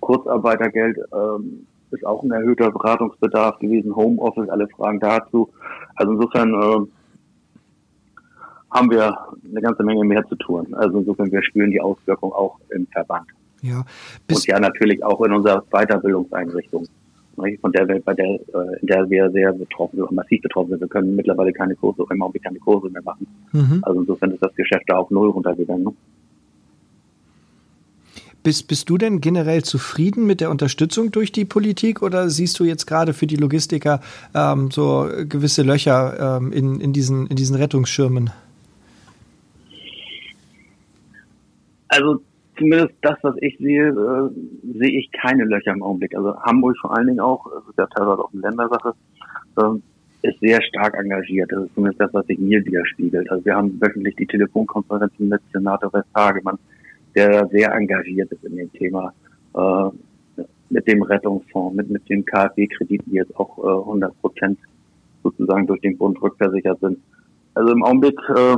Kurzarbeitergeld 0.00 0.98
ähm, 1.12 1.66
ist 1.90 2.04
auch 2.04 2.22
ein 2.22 2.32
erhöhter 2.32 2.70
Beratungsbedarf 2.70 3.58
gewesen, 3.58 3.94
Homeoffice, 3.94 4.48
alle 4.48 4.68
Fragen 4.68 5.00
dazu. 5.00 5.50
Also 5.96 6.12
insofern 6.12 6.54
äh, 6.54 6.86
haben 8.74 8.90
wir 8.90 9.16
eine 9.48 9.60
ganze 9.62 9.84
Menge 9.84 10.04
mehr 10.04 10.26
zu 10.26 10.34
tun. 10.34 10.74
Also 10.74 10.98
insofern, 10.98 11.30
wir 11.30 11.42
spüren 11.42 11.70
die 11.70 11.80
Auswirkung 11.80 12.32
auch 12.32 12.58
im 12.70 12.86
Verband. 12.88 13.28
Ja. 13.62 13.84
Und 14.28 14.46
ja 14.46 14.58
natürlich 14.58 15.02
auch 15.02 15.20
in 15.22 15.32
unserer 15.32 15.62
Weiterbildungseinrichtung, 15.70 16.86
von 17.36 17.72
der 17.72 17.88
wir, 17.88 18.00
bei 18.00 18.14
der, 18.14 18.26
äh, 18.26 18.80
in 18.80 18.86
der 18.86 19.08
wir 19.08 19.30
sehr 19.30 19.52
betroffen 19.52 19.96
sind, 19.96 20.10
massiv 20.12 20.42
betroffen 20.42 20.70
sind. 20.70 20.80
Wir 20.80 20.88
können 20.88 21.16
mittlerweile 21.16 21.52
keine 21.52 21.76
Kurse, 21.76 22.04
im 22.10 22.22
Augenblick 22.22 22.42
keine 22.42 22.58
Kurse 22.58 22.90
mehr 22.90 23.02
machen. 23.02 23.26
Mhm. 23.52 23.78
Also 23.82 24.00
insofern 24.00 24.32
ist 24.32 24.42
das 24.42 24.54
Geschäft 24.56 24.84
da 24.88 24.96
auf 24.96 25.10
Null 25.10 25.30
runtergegangen. 25.30 25.84
Ne? 25.84 25.92
Bist, 28.42 28.68
bist 28.68 28.90
du 28.90 28.98
denn 28.98 29.22
generell 29.22 29.62
zufrieden 29.62 30.26
mit 30.26 30.42
der 30.42 30.50
Unterstützung 30.50 31.10
durch 31.10 31.32
die 31.32 31.46
Politik 31.46 32.02
oder 32.02 32.28
siehst 32.28 32.58
du 32.58 32.64
jetzt 32.64 32.86
gerade 32.86 33.14
für 33.14 33.26
die 33.26 33.36
Logistiker 33.36 34.00
ähm, 34.34 34.70
so 34.70 35.08
gewisse 35.26 35.62
Löcher 35.62 36.38
ähm, 36.38 36.52
in, 36.52 36.80
in, 36.80 36.92
diesen, 36.92 37.26
in 37.28 37.36
diesen 37.36 37.56
Rettungsschirmen? 37.56 38.30
Also 41.94 42.20
zumindest 42.58 42.94
das, 43.02 43.16
was 43.22 43.36
ich 43.40 43.56
sehe, 43.58 43.88
äh, 43.88 44.78
sehe 44.78 44.98
ich 44.98 45.10
keine 45.12 45.44
Löcher 45.44 45.72
im 45.72 45.82
Augenblick. 45.82 46.16
Also 46.16 46.36
Hamburg 46.40 46.76
vor 46.80 46.96
allen 46.96 47.06
Dingen 47.06 47.20
auch, 47.20 47.46
das 47.52 47.68
ist 47.68 47.78
ja 47.78 47.86
teilweise 47.86 48.24
auch 48.24 48.32
eine 48.32 48.42
Ländersache, 48.42 48.94
äh, 49.58 50.28
ist 50.28 50.40
sehr 50.40 50.60
stark 50.62 50.94
engagiert. 50.94 51.52
Das 51.52 51.64
ist 51.64 51.74
zumindest 51.74 52.00
das, 52.00 52.14
was 52.14 52.26
sich 52.26 52.38
mir 52.38 52.64
widerspiegelt. 52.64 53.30
Also 53.30 53.44
wir 53.44 53.54
haben 53.54 53.80
wöchentlich 53.80 54.16
die 54.16 54.26
Telefonkonferenzen 54.26 55.28
mit 55.28 55.40
Senator 55.52 55.92
Westhagemann, 55.92 56.58
der 57.14 57.46
sehr 57.48 57.72
engagiert 57.72 58.32
ist 58.32 58.44
in 58.44 58.56
dem 58.56 58.72
Thema. 58.72 59.12
Äh, 59.54 59.90
mit 60.70 60.88
dem 60.88 61.02
Rettungsfonds, 61.02 61.76
mit, 61.76 61.90
mit 61.90 62.08
den 62.08 62.24
KfW-Krediten, 62.24 63.10
die 63.10 63.18
jetzt 63.18 63.36
auch 63.36 63.58
äh, 63.58 63.80
100 63.80 64.20
Prozent 64.20 64.58
sozusagen 65.22 65.66
durch 65.66 65.80
den 65.80 65.96
Bund 65.96 66.20
rückversichert 66.20 66.80
sind. 66.80 66.98
Also 67.54 67.72
im 67.72 67.84
Augenblick 67.84 68.18
äh, 68.34 68.56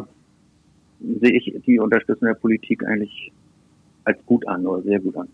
sehe 1.00 1.32
ich 1.32 1.54
die 1.66 1.78
Unterstützung 1.78 2.28
der 2.28 2.35
Politik 2.35 2.85
eigentlich 2.87 3.32
als 4.04 4.18
gut 4.26 4.46
an 4.46 4.66
oder 4.66 4.82
sehr 4.82 5.00
gut 5.00 5.16
an. 5.16 5.28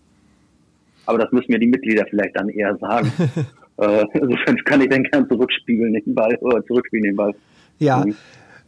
Aber 1.06 1.18
das 1.18 1.32
müssen 1.32 1.52
mir 1.52 1.58
die 1.58 1.66
Mitglieder 1.66 2.06
vielleicht 2.08 2.36
dann 2.36 2.48
eher 2.48 2.76
sagen. 2.76 3.12
äh, 3.78 4.04
insofern 4.14 4.56
kann 4.64 4.80
ich 4.80 4.88
dann 4.88 5.02
gern 5.04 5.28
zurückspiegeln 5.28 5.92
den 5.92 6.14
Ball 6.14 6.36
oder 6.40 6.64
zurückspielen 6.64 7.04
den 7.04 7.16
Ball. 7.16 7.34
Ja. 7.78 8.04
Mhm. 8.04 8.14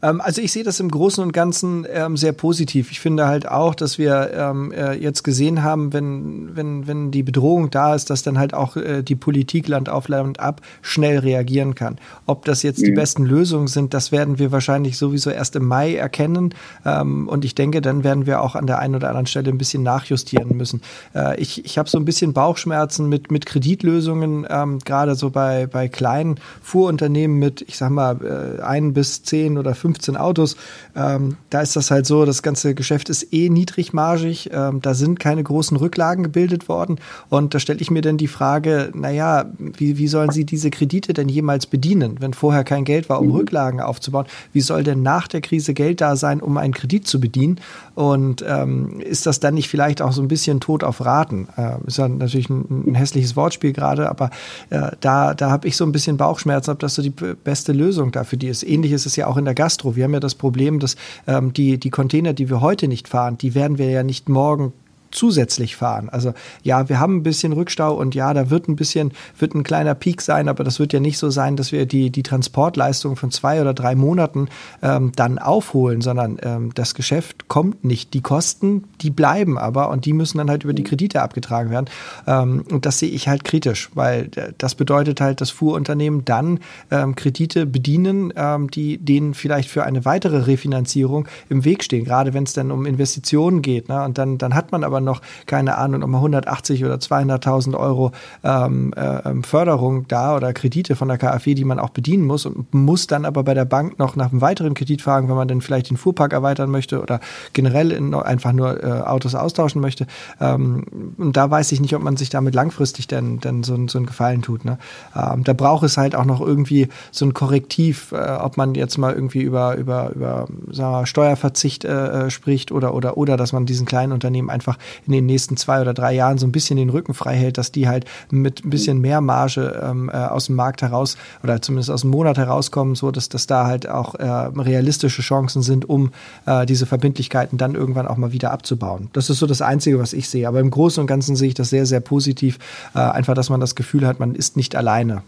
Ähm, 0.04 0.20
also 0.20 0.40
ich 0.42 0.52
sehe 0.52 0.64
das 0.64 0.80
im 0.80 0.90
Großen 0.90 1.22
und 1.24 1.32
Ganzen 1.32 1.86
ähm, 1.90 2.16
sehr 2.16 2.32
positiv. 2.32 2.90
Ich 2.90 3.00
finde 3.00 3.26
halt 3.26 3.48
auch, 3.48 3.74
dass 3.74 3.98
wir 3.98 4.30
ähm, 4.34 4.70
äh, 4.72 4.92
jetzt 4.92 5.22
gesehen 5.24 5.62
haben, 5.62 5.92
wenn, 5.92 6.54
wenn, 6.54 6.86
wenn 6.86 7.10
die 7.10 7.22
Bedrohung 7.22 7.70
da 7.70 7.94
ist, 7.94 8.10
dass 8.10 8.22
dann 8.22 8.38
halt 8.38 8.54
auch 8.54 8.76
äh, 8.76 9.02
die 9.02 9.16
Politik 9.16 9.66
Land 9.68 9.88
auf 9.88 10.08
Land 10.08 10.40
ab 10.40 10.60
schnell 10.82 11.18
reagieren 11.18 11.74
kann. 11.74 11.96
Ob 12.26 12.44
das 12.44 12.62
jetzt 12.62 12.80
mhm. 12.80 12.86
die 12.86 12.92
besten 12.92 13.24
Lösungen 13.24 13.68
sind, 13.68 13.94
das 13.94 14.12
werden 14.12 14.38
wir 14.38 14.52
wahrscheinlich 14.52 14.98
sowieso 14.98 15.30
erst 15.30 15.56
im 15.56 15.66
Mai 15.66 15.96
erkennen. 15.96 16.54
Ähm, 16.84 17.26
und 17.28 17.44
ich 17.44 17.54
denke, 17.54 17.80
dann 17.80 18.04
werden 18.04 18.26
wir 18.26 18.42
auch 18.42 18.54
an 18.54 18.66
der 18.66 18.78
einen 18.78 18.94
oder 18.94 19.08
anderen 19.08 19.26
Stelle 19.26 19.48
ein 19.48 19.58
bisschen 19.58 19.82
nachjustieren 19.82 20.56
müssen. 20.56 20.82
Äh, 21.14 21.40
ich 21.40 21.64
ich 21.64 21.78
habe 21.78 21.88
so 21.88 21.98
ein 21.98 22.04
bisschen 22.04 22.32
Bauchschmerzen 22.34 23.08
mit, 23.08 23.30
mit 23.30 23.46
Kreditlösungen, 23.46 24.46
ähm, 24.50 24.80
gerade 24.80 25.14
so 25.14 25.30
bei, 25.30 25.66
bei 25.66 25.88
kleinen 25.88 26.36
Fuhrunternehmen 26.62 27.38
mit, 27.38 27.62
ich 27.62 27.78
sag 27.78 27.90
mal, 27.90 28.58
äh, 28.60 28.62
ein 28.62 28.92
bis 28.92 29.22
zehn 29.22 29.56
oder 29.56 29.74
15 29.94 30.16
Autos. 30.16 30.56
Ähm, 30.96 31.36
da 31.50 31.60
ist 31.60 31.76
das 31.76 31.90
halt 31.90 32.06
so, 32.06 32.24
das 32.24 32.42
ganze 32.42 32.74
Geschäft 32.74 33.08
ist 33.08 33.32
eh 33.32 33.48
niedrigmargig. 33.48 34.50
Ähm, 34.52 34.80
da 34.80 34.94
sind 34.94 35.20
keine 35.20 35.42
großen 35.42 35.76
Rücklagen 35.76 36.24
gebildet 36.24 36.68
worden. 36.68 36.98
Und 37.28 37.54
da 37.54 37.58
stelle 37.58 37.80
ich 37.80 37.90
mir 37.90 38.02
dann 38.02 38.16
die 38.16 38.28
Frage, 38.28 38.90
naja, 38.94 39.46
wie, 39.58 39.98
wie 39.98 40.08
sollen 40.08 40.30
sie 40.30 40.44
diese 40.44 40.70
Kredite 40.70 41.12
denn 41.12 41.28
jemals 41.28 41.66
bedienen, 41.66 42.16
wenn 42.20 42.34
vorher 42.34 42.64
kein 42.64 42.84
Geld 42.84 43.08
war, 43.08 43.20
um 43.20 43.28
mhm. 43.28 43.34
Rücklagen 43.34 43.80
aufzubauen? 43.80 44.26
Wie 44.52 44.60
soll 44.60 44.82
denn 44.82 45.02
nach 45.02 45.28
der 45.28 45.40
Krise 45.40 45.74
Geld 45.74 46.00
da 46.00 46.16
sein, 46.16 46.40
um 46.40 46.56
einen 46.56 46.74
Kredit 46.74 47.06
zu 47.06 47.20
bedienen? 47.20 47.60
Und 47.94 48.44
ähm, 48.46 49.00
ist 49.00 49.26
das 49.26 49.38
dann 49.40 49.54
nicht 49.54 49.68
vielleicht 49.68 50.02
auch 50.02 50.12
so 50.12 50.22
ein 50.22 50.28
bisschen 50.28 50.60
tot 50.60 50.82
auf 50.82 51.04
Raten? 51.04 51.48
Äh, 51.56 51.76
ist 51.86 51.98
ja 51.98 52.08
natürlich 52.08 52.50
ein, 52.50 52.84
ein 52.88 52.94
hässliches 52.94 53.36
Wortspiel 53.36 53.72
gerade, 53.72 54.08
aber 54.08 54.30
äh, 54.70 54.90
da, 55.00 55.34
da 55.34 55.50
habe 55.50 55.68
ich 55.68 55.76
so 55.76 55.84
ein 55.84 55.92
bisschen 55.92 56.16
Bauchschmerzen, 56.16 56.70
ob 56.70 56.80
das 56.80 56.94
so 56.94 57.02
die 57.02 57.10
beste 57.10 57.72
Lösung 57.72 58.10
dafür 58.10 58.38
die 58.38 58.48
ist. 58.48 58.64
Ähnlich 58.64 58.92
ist 58.92 59.06
es 59.06 59.14
ja 59.16 59.26
auch 59.26 59.36
in 59.36 59.44
der 59.44 59.54
Gastro. 59.54 59.83
Wir 59.84 60.04
haben 60.04 60.14
ja 60.14 60.20
das 60.20 60.34
Problem, 60.34 60.80
dass 60.80 60.96
ähm, 61.26 61.52
die, 61.52 61.78
die 61.78 61.90
Container, 61.90 62.32
die 62.32 62.50
wir 62.50 62.60
heute 62.60 62.88
nicht 62.88 63.08
fahren, 63.08 63.38
die 63.38 63.54
werden 63.54 63.78
wir 63.78 63.90
ja 63.90 64.02
nicht 64.02 64.28
morgen 64.28 64.72
zusätzlich 65.14 65.76
fahren. 65.76 66.08
Also 66.08 66.34
ja, 66.62 66.88
wir 66.88 67.00
haben 67.00 67.16
ein 67.16 67.22
bisschen 67.22 67.52
Rückstau 67.52 67.94
und 67.94 68.14
ja, 68.14 68.34
da 68.34 68.50
wird 68.50 68.68
ein 68.68 68.76
bisschen, 68.76 69.12
wird 69.38 69.54
ein 69.54 69.62
kleiner 69.62 69.94
Peak 69.94 70.20
sein, 70.20 70.48
aber 70.48 70.64
das 70.64 70.78
wird 70.78 70.92
ja 70.92 71.00
nicht 71.00 71.18
so 71.18 71.30
sein, 71.30 71.56
dass 71.56 71.72
wir 71.72 71.86
die, 71.86 72.10
die 72.10 72.22
Transportleistung 72.22 73.16
von 73.16 73.30
zwei 73.30 73.60
oder 73.60 73.74
drei 73.74 73.94
Monaten 73.94 74.48
ähm, 74.82 75.12
dann 75.16 75.38
aufholen, 75.38 76.00
sondern 76.00 76.38
ähm, 76.42 76.72
das 76.74 76.94
Geschäft 76.94 77.48
kommt 77.48 77.84
nicht. 77.84 78.14
Die 78.14 78.20
Kosten, 78.20 78.84
die 79.00 79.10
bleiben 79.10 79.58
aber 79.58 79.90
und 79.90 80.04
die 80.04 80.12
müssen 80.12 80.38
dann 80.38 80.50
halt 80.50 80.64
über 80.64 80.74
die 80.74 80.84
Kredite 80.84 81.22
abgetragen 81.22 81.70
werden. 81.70 81.86
Ähm, 82.26 82.64
und 82.70 82.86
das 82.86 82.98
sehe 82.98 83.10
ich 83.10 83.28
halt 83.28 83.44
kritisch, 83.44 83.90
weil 83.94 84.30
äh, 84.36 84.52
das 84.58 84.74
bedeutet 84.74 85.20
halt, 85.20 85.40
dass 85.40 85.50
Fuhrunternehmen 85.50 86.24
dann 86.24 86.60
ähm, 86.90 87.14
Kredite 87.14 87.66
bedienen, 87.66 88.32
ähm, 88.36 88.70
die 88.70 88.98
denen 88.98 89.34
vielleicht 89.34 89.70
für 89.70 89.84
eine 89.84 90.04
weitere 90.04 90.38
Refinanzierung 90.38 91.28
im 91.48 91.64
Weg 91.64 91.84
stehen, 91.84 92.04
gerade 92.04 92.34
wenn 92.34 92.44
es 92.44 92.52
dann 92.52 92.70
um 92.70 92.86
Investitionen 92.86 93.62
geht. 93.62 93.88
Ne? 93.88 94.02
Und 94.04 94.18
dann, 94.18 94.38
dann 94.38 94.54
hat 94.54 94.72
man 94.72 94.84
aber 94.84 95.00
noch, 95.04 95.20
keine 95.46 95.78
Ahnung, 95.78 96.00
nochmal 96.00 96.20
180 96.20 96.84
oder 96.84 96.96
200.000 96.96 97.76
Euro 97.76 98.12
ähm, 98.42 98.92
äh, 98.96 99.30
ähm, 99.30 99.44
Förderung 99.44 100.06
da 100.08 100.36
oder 100.36 100.52
Kredite 100.52 100.96
von 100.96 101.08
der 101.08 101.18
KfW, 101.18 101.54
die 101.54 101.64
man 101.64 101.78
auch 101.78 101.90
bedienen 101.90 102.24
muss 102.24 102.46
und 102.46 102.72
muss 102.74 103.06
dann 103.06 103.24
aber 103.24 103.42
bei 103.44 103.54
der 103.54 103.64
Bank 103.64 103.98
noch 103.98 104.16
nach 104.16 104.30
einem 104.30 104.40
weiteren 104.40 104.74
Kredit 104.74 105.02
fragen, 105.02 105.28
wenn 105.28 105.36
man 105.36 105.48
dann 105.48 105.60
vielleicht 105.60 105.90
den 105.90 105.96
Fuhrpark 105.96 106.32
erweitern 106.32 106.70
möchte 106.70 107.00
oder 107.00 107.20
generell 107.52 107.92
in, 107.92 108.14
einfach 108.14 108.52
nur 108.52 108.82
äh, 108.82 109.02
Autos 109.02 109.34
austauschen 109.34 109.80
möchte. 109.80 110.06
Ähm, 110.40 111.14
und 111.16 111.36
da 111.36 111.50
weiß 111.50 111.72
ich 111.72 111.80
nicht, 111.80 111.94
ob 111.94 112.02
man 112.02 112.16
sich 112.16 112.30
damit 112.30 112.54
langfristig 112.54 113.06
denn, 113.06 113.40
denn 113.40 113.62
so, 113.62 113.76
so 113.88 113.98
einen 113.98 114.06
Gefallen 114.06 114.42
tut. 114.42 114.64
Ne? 114.64 114.78
Ähm, 115.14 115.44
da 115.44 115.52
braucht 115.52 115.84
es 115.84 115.96
halt 115.96 116.14
auch 116.14 116.24
noch 116.24 116.40
irgendwie 116.40 116.88
so 117.10 117.24
ein 117.24 117.34
Korrektiv, 117.34 118.12
äh, 118.12 118.36
ob 118.40 118.56
man 118.56 118.74
jetzt 118.74 118.98
mal 118.98 119.12
irgendwie 119.12 119.42
über, 119.42 119.76
über, 119.76 120.10
über 120.14 120.46
sagen 120.70 120.92
wir, 120.92 121.06
Steuerverzicht 121.06 121.84
äh, 121.84 122.26
äh, 122.26 122.30
spricht 122.30 122.72
oder, 122.72 122.94
oder, 122.94 123.16
oder 123.16 123.36
dass 123.36 123.52
man 123.52 123.66
diesen 123.66 123.86
kleinen 123.86 124.12
Unternehmen 124.12 124.50
einfach 124.50 124.78
in 125.06 125.12
den 125.12 125.26
nächsten 125.26 125.56
zwei 125.56 125.80
oder 125.80 125.94
drei 125.94 126.14
Jahren 126.14 126.38
so 126.38 126.46
ein 126.46 126.52
bisschen 126.52 126.76
den 126.76 126.90
Rücken 126.90 127.14
frei 127.14 127.36
hält, 127.36 127.58
dass 127.58 127.72
die 127.72 127.88
halt 127.88 128.04
mit 128.30 128.64
ein 128.64 128.70
bisschen 128.70 129.00
mehr 129.00 129.20
Marge 129.20 129.80
ähm, 129.82 130.10
äh, 130.12 130.16
aus 130.16 130.46
dem 130.46 130.56
Markt 130.56 130.82
heraus 130.82 131.16
oder 131.42 131.60
zumindest 131.62 131.90
aus 131.90 132.02
dem 132.02 132.10
Monat 132.10 132.38
herauskommen, 132.38 132.94
so 132.94 133.10
dass, 133.10 133.28
dass 133.28 133.46
da 133.46 133.66
halt 133.66 133.88
auch 133.88 134.14
äh, 134.14 134.24
realistische 134.24 135.22
Chancen 135.22 135.62
sind, 135.62 135.88
um 135.88 136.12
äh, 136.46 136.66
diese 136.66 136.86
Verbindlichkeiten 136.86 137.58
dann 137.58 137.74
irgendwann 137.74 138.06
auch 138.06 138.16
mal 138.16 138.32
wieder 138.32 138.50
abzubauen. 138.50 139.08
Das 139.12 139.30
ist 139.30 139.38
so 139.38 139.46
das 139.46 139.62
Einzige, 139.62 139.98
was 139.98 140.12
ich 140.12 140.28
sehe. 140.28 140.48
Aber 140.48 140.60
im 140.60 140.70
Großen 140.70 141.00
und 141.00 141.06
Ganzen 141.06 141.36
sehe 141.36 141.48
ich 141.48 141.54
das 141.54 141.70
sehr, 141.70 141.86
sehr 141.86 142.00
positiv. 142.00 142.58
Äh, 142.94 142.98
einfach, 142.98 143.34
dass 143.34 143.50
man 143.50 143.60
das 143.60 143.74
Gefühl 143.74 144.06
hat, 144.06 144.20
man 144.20 144.34
ist 144.34 144.56
nicht 144.56 144.76
alleine. 144.76 145.22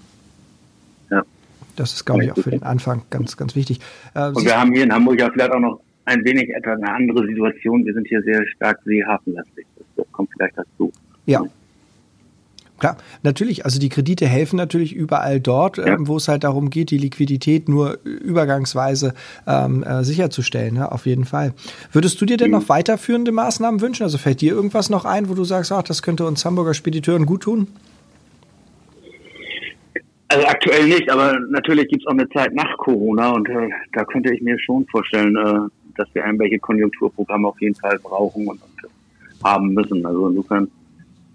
Ja. 1.10 1.22
Das 1.76 1.92
ist, 1.92 2.04
glaube 2.04 2.24
ich, 2.24 2.32
auch 2.32 2.38
für 2.38 2.50
den 2.50 2.62
Anfang 2.62 3.02
ganz, 3.10 3.36
ganz 3.36 3.54
wichtig. 3.54 3.80
Äh, 4.14 4.28
und 4.28 4.44
wir 4.44 4.58
haben 4.58 4.72
hier 4.72 4.84
in 4.84 4.92
Hamburg 4.92 5.20
ja 5.20 5.30
vielleicht 5.30 5.52
auch 5.52 5.60
noch 5.60 5.80
ein 6.06 6.24
wenig 6.24 6.48
etwas 6.50 6.80
eine 6.80 6.92
andere 6.92 7.26
Situation. 7.26 7.84
Wir 7.84 7.92
sind 7.92 8.06
hier 8.08 8.22
sehr 8.22 8.46
stark 8.48 8.80
seehafenlastig. 8.84 9.66
Das 9.96 10.06
kommt 10.12 10.30
vielleicht 10.32 10.56
dazu. 10.56 10.92
Ja. 11.26 11.42
Klar, 12.78 12.98
natürlich, 13.22 13.64
also 13.64 13.80
die 13.80 13.88
Kredite 13.88 14.26
helfen 14.26 14.56
natürlich 14.56 14.94
überall 14.94 15.40
dort, 15.40 15.78
ja. 15.78 15.86
ähm, 15.86 16.08
wo 16.08 16.18
es 16.18 16.28
halt 16.28 16.44
darum 16.44 16.68
geht, 16.68 16.90
die 16.90 16.98
Liquidität 16.98 17.70
nur 17.70 17.98
übergangsweise 18.04 19.14
ähm, 19.46 19.82
äh, 19.82 20.04
sicherzustellen, 20.04 20.74
ne? 20.74 20.92
auf 20.92 21.06
jeden 21.06 21.24
Fall. 21.24 21.54
Würdest 21.90 22.20
du 22.20 22.26
dir 22.26 22.36
denn 22.36 22.48
mhm. 22.48 22.58
noch 22.58 22.68
weiterführende 22.68 23.32
Maßnahmen 23.32 23.80
wünschen? 23.80 24.02
Also 24.02 24.18
fällt 24.18 24.42
dir 24.42 24.52
irgendwas 24.52 24.90
noch 24.90 25.06
ein, 25.06 25.30
wo 25.30 25.34
du 25.34 25.44
sagst, 25.44 25.72
ach, 25.72 25.84
das 25.84 26.02
könnte 26.02 26.26
uns 26.26 26.44
Hamburger 26.44 26.74
Spediteuren 26.74 27.24
gut 27.24 27.44
tun? 27.44 27.68
Also 30.28 30.46
aktuell 30.46 30.86
nicht, 30.86 31.10
aber 31.10 31.38
natürlich 31.48 31.88
gibt 31.88 32.02
es 32.02 32.06
auch 32.06 32.12
eine 32.12 32.28
Zeit 32.28 32.52
nach 32.54 32.76
Corona 32.76 33.30
und 33.30 33.48
äh, 33.48 33.70
da 33.94 34.04
könnte 34.04 34.34
ich 34.34 34.42
mir 34.42 34.58
schon 34.58 34.86
vorstellen, 34.88 35.34
äh, 35.34 35.85
dass 35.96 36.08
wir 36.14 36.24
irgendwelche 36.24 36.58
Konjunkturprogramme 36.58 37.48
auf 37.48 37.60
jeden 37.60 37.74
Fall 37.74 37.98
brauchen 37.98 38.46
und, 38.46 38.60
und 38.62 39.44
haben 39.44 39.74
müssen. 39.74 40.04
Also 40.04 40.28
insofern, 40.28 40.70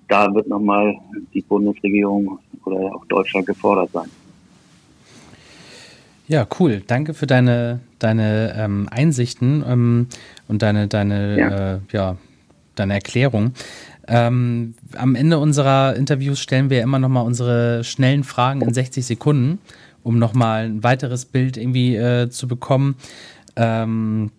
da 0.08 0.34
wird 0.34 0.48
nochmal 0.48 0.96
die 1.34 1.42
Bundesregierung 1.42 2.40
oder 2.66 2.96
auch 2.96 3.06
Deutschland 3.06 3.46
gefordert 3.46 3.92
sein. 3.92 4.10
Ja, 6.28 6.48
cool. 6.60 6.82
Danke 6.88 7.14
für 7.14 7.28
deine, 7.28 7.82
deine 8.00 8.54
ähm, 8.58 8.88
Einsichten 8.90 9.64
ähm, 9.68 10.08
und 10.48 10.62
deine, 10.62 10.88
deine, 10.88 11.38
ja. 11.38 11.74
Äh, 11.74 11.80
ja 11.92 12.18
deine 12.76 12.94
Erklärung. 12.94 13.54
Ähm, 14.08 14.74
am 14.96 15.16
Ende 15.16 15.40
unserer 15.40 15.96
Interviews 15.96 16.40
stellen 16.40 16.70
wir 16.70 16.82
immer 16.82 17.00
noch 17.00 17.10
mal 17.10 17.22
unsere 17.22 17.84
schnellen 17.84 18.24
Fragen 18.24 18.62
in 18.62 18.74
60 18.74 19.06
Sekunden, 19.06 19.60
um 20.04 20.20
noch 20.20 20.34
mal 20.34 20.66
ein 20.66 20.84
weiteres 20.84 21.26
Bild 21.26 21.58
irgendwie 21.58 21.96
äh, 21.96 22.30
zu 22.30 22.48
bekommen. 22.48 22.96
Ähm, 23.56 24.32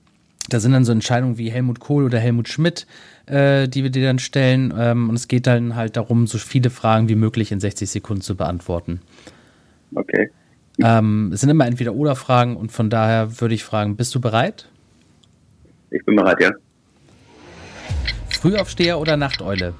da 0.48 0.60
sind 0.60 0.72
dann 0.72 0.84
so 0.84 0.92
Entscheidungen 0.92 1.38
wie 1.38 1.50
Helmut 1.50 1.80
Kohl 1.80 2.04
oder 2.04 2.18
Helmut 2.18 2.48
Schmidt, 2.48 2.86
äh, 3.26 3.68
die 3.68 3.82
wir 3.82 3.90
dir 3.90 4.06
dann 4.06 4.18
stellen. 4.18 4.74
Ähm, 4.76 5.08
und 5.08 5.14
es 5.14 5.28
geht 5.28 5.46
dann 5.46 5.76
halt 5.76 5.96
darum, 5.96 6.26
so 6.26 6.38
viele 6.38 6.70
Fragen 6.70 7.08
wie 7.08 7.14
möglich 7.14 7.52
in 7.52 7.60
60 7.60 7.88
Sekunden 7.88 8.22
zu 8.22 8.36
beantworten. 8.36 9.00
Okay. 9.94 10.30
Ähm, 10.82 11.30
es 11.32 11.40
sind 11.40 11.50
immer 11.50 11.66
entweder 11.66 11.94
oder 11.94 12.16
Fragen 12.16 12.56
und 12.56 12.72
von 12.72 12.90
daher 12.90 13.40
würde 13.40 13.54
ich 13.54 13.62
fragen, 13.62 13.96
bist 13.96 14.14
du 14.14 14.20
bereit? 14.20 14.68
Ich 15.90 16.04
bin 16.04 16.16
bereit, 16.16 16.40
ja. 16.40 16.50
Frühaufsteher 18.40 18.98
oder 18.98 19.16
Nachteule? 19.16 19.74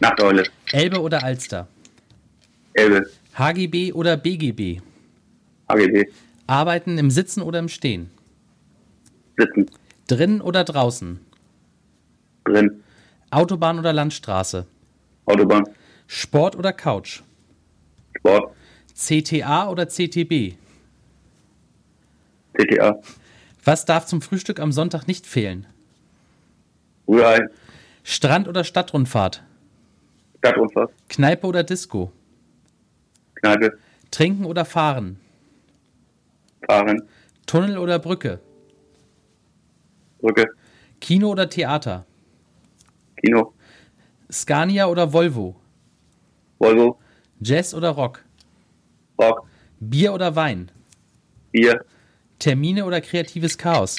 Nachteule. 0.00 0.44
Elbe 0.72 1.00
oder 1.00 1.22
Alster? 1.22 1.68
Elbe. 2.72 3.06
HGB 3.34 3.92
oder 3.92 4.16
BGB? 4.16 4.80
HGB. 5.68 6.06
Arbeiten 6.46 6.98
im 6.98 7.10
Sitzen 7.10 7.42
oder 7.42 7.58
im 7.58 7.68
Stehen? 7.68 8.10
Sitzen. 9.38 9.70
Drin 10.08 10.40
oder 10.40 10.64
draußen? 10.64 11.20
Drin. 12.44 12.82
Autobahn 13.30 13.78
oder 13.78 13.92
Landstraße? 13.92 14.66
Autobahn. 15.26 15.64
Sport 16.06 16.56
oder 16.56 16.72
Couch? 16.72 17.22
Sport. 18.16 18.54
CTA 18.94 19.68
oder 19.68 19.86
CTB? 19.88 20.56
CTA. 22.56 22.98
Was 23.64 23.84
darf 23.84 24.06
zum 24.06 24.20
Frühstück 24.22 24.58
am 24.58 24.72
Sonntag 24.72 25.06
nicht 25.06 25.26
fehlen? 25.26 25.66
Rührei. 27.06 27.38
Strand- 28.02 28.48
oder 28.48 28.64
Stadtrundfahrt? 28.64 29.44
Stadtrundfahrt. 30.38 30.92
Kneipe 31.08 31.46
oder 31.46 31.62
Disco? 31.62 32.10
Kneipe. 33.36 33.78
Trinken 34.10 34.46
oder 34.46 34.64
fahren? 34.64 35.20
Fahren. 36.66 37.02
Tunnel 37.46 37.78
oder 37.78 37.98
Brücke? 37.98 38.40
Brücke. 40.20 40.46
Kino 41.00 41.28
oder 41.28 41.48
Theater? 41.48 42.04
Kino. 43.16 43.54
Scania 44.30 44.86
oder 44.86 45.12
Volvo? 45.12 45.56
Volvo. 46.58 46.98
Jazz 47.40 47.74
oder 47.74 47.90
Rock? 47.90 48.24
Rock. 49.20 49.46
Bier 49.80 50.12
oder 50.12 50.34
Wein? 50.34 50.70
Bier. 51.52 51.84
Termine 52.38 52.84
oder 52.84 53.00
kreatives 53.00 53.56
Chaos? 53.58 53.96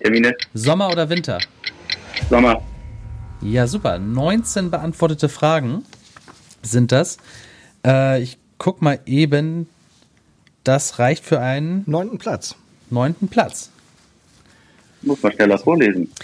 Termine. 0.00 0.34
Sommer 0.54 0.88
oder 0.90 1.08
Winter? 1.08 1.38
Sommer. 2.28 2.62
Ja, 3.42 3.66
super. 3.66 3.98
19 3.98 4.70
beantwortete 4.70 5.28
Fragen 5.28 5.84
sind 6.62 6.92
das. 6.92 7.18
Äh, 7.84 8.22
ich 8.22 8.38
guck 8.58 8.82
mal 8.82 9.00
eben. 9.06 9.68
Das 10.62 10.98
reicht 10.98 11.24
für 11.24 11.40
einen 11.40 11.84
neunten 11.86 12.18
Platz. 12.18 12.54
neunten 12.90 13.28
Platz. 13.28 13.70
Muss 15.02 15.22
man 15.22 15.32
schneller 15.32 15.58
vorlesen. 15.58 16.10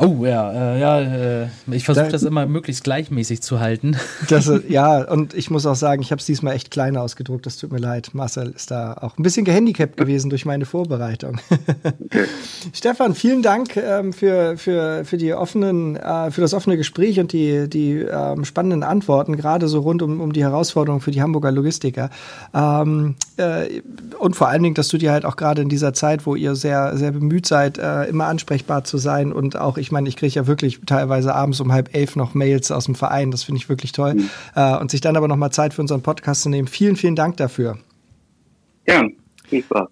Oh 0.00 0.24
ja, 0.24 0.52
äh, 0.52 0.80
ja, 0.80 1.00
äh, 1.00 1.46
ich 1.70 1.84
versuche 1.84 2.06
da, 2.06 2.10
das 2.10 2.22
immer 2.22 2.46
möglichst 2.46 2.84
gleichmäßig 2.84 3.42
zu 3.42 3.60
halten. 3.60 3.96
Das, 4.28 4.50
ja, 4.68 5.02
und 5.10 5.34
ich 5.34 5.50
muss 5.50 5.66
auch 5.66 5.74
sagen, 5.74 6.02
ich 6.02 6.12
habe 6.12 6.20
es 6.20 6.26
diesmal 6.26 6.54
echt 6.54 6.70
klein 6.70 6.96
ausgedruckt. 6.96 7.46
Das 7.46 7.56
tut 7.56 7.72
mir 7.72 7.78
leid. 7.78 8.10
Marcel 8.12 8.52
ist 8.54 8.70
da 8.70 8.94
auch 8.94 9.18
ein 9.18 9.22
bisschen 9.22 9.44
gehandicapt 9.44 9.96
gewesen 9.96 10.30
durch 10.30 10.44
meine 10.44 10.66
Vorbereitung. 10.66 11.40
Okay. 12.04 12.24
Stefan, 12.72 13.14
vielen 13.14 13.42
Dank 13.42 13.76
ähm, 13.76 14.12
für, 14.12 14.56
für, 14.56 15.04
für 15.04 15.16
die 15.16 15.32
offenen, 15.32 15.96
äh, 15.96 16.30
für 16.30 16.40
das 16.40 16.54
offene 16.54 16.76
Gespräch 16.76 17.18
und 17.18 17.32
die, 17.32 17.68
die 17.68 17.96
ähm, 17.96 18.44
spannenden 18.44 18.82
Antworten, 18.82 19.36
gerade 19.36 19.68
so 19.68 19.80
rund 19.80 20.02
um, 20.02 20.20
um 20.20 20.32
die 20.32 20.42
Herausforderungen 20.42 21.00
für 21.00 21.10
die 21.10 21.22
Hamburger 21.22 21.50
Logistiker. 21.50 22.10
Ähm, 22.54 23.16
äh, 23.36 23.80
und 24.18 24.36
vor 24.36 24.48
allen 24.48 24.62
Dingen, 24.62 24.74
dass 24.74 24.88
du 24.88 24.98
dir 24.98 25.12
halt 25.12 25.24
auch 25.24 25.36
gerade 25.36 25.62
in 25.62 25.68
dieser 25.68 25.92
Zeit, 25.92 26.26
wo 26.26 26.36
ihr 26.36 26.54
sehr, 26.54 26.96
sehr 26.96 27.10
bemüht 27.10 27.46
seid, 27.46 27.78
äh, 27.78 28.04
immer 28.20 28.28
ansprechbar 28.28 28.84
zu 28.84 28.98
sein 28.98 29.32
und 29.32 29.56
auch, 29.56 29.78
ich 29.78 29.90
meine, 29.90 30.06
ich 30.06 30.16
kriege 30.16 30.34
ja 30.34 30.46
wirklich 30.46 30.80
teilweise 30.84 31.34
abends 31.34 31.58
um 31.60 31.72
halb 31.72 31.94
elf 31.94 32.16
noch 32.16 32.34
Mails 32.34 32.70
aus 32.70 32.84
dem 32.84 32.94
Verein, 32.94 33.30
das 33.30 33.44
finde 33.44 33.56
ich 33.56 33.70
wirklich 33.70 33.92
toll. 33.92 34.14
Mhm. 34.14 34.30
Äh, 34.54 34.76
und 34.76 34.90
sich 34.90 35.00
dann 35.00 35.16
aber 35.16 35.26
nochmal 35.26 35.52
Zeit 35.52 35.72
für 35.72 35.80
unseren 35.80 36.02
Podcast 36.02 36.42
zu 36.42 36.50
nehmen. 36.50 36.68
Vielen, 36.68 36.96
vielen 36.96 37.16
Dank 37.16 37.38
dafür. 37.38 37.78
Ja, 38.86 39.04
viel 39.48 39.62
Spaß. 39.62 39.88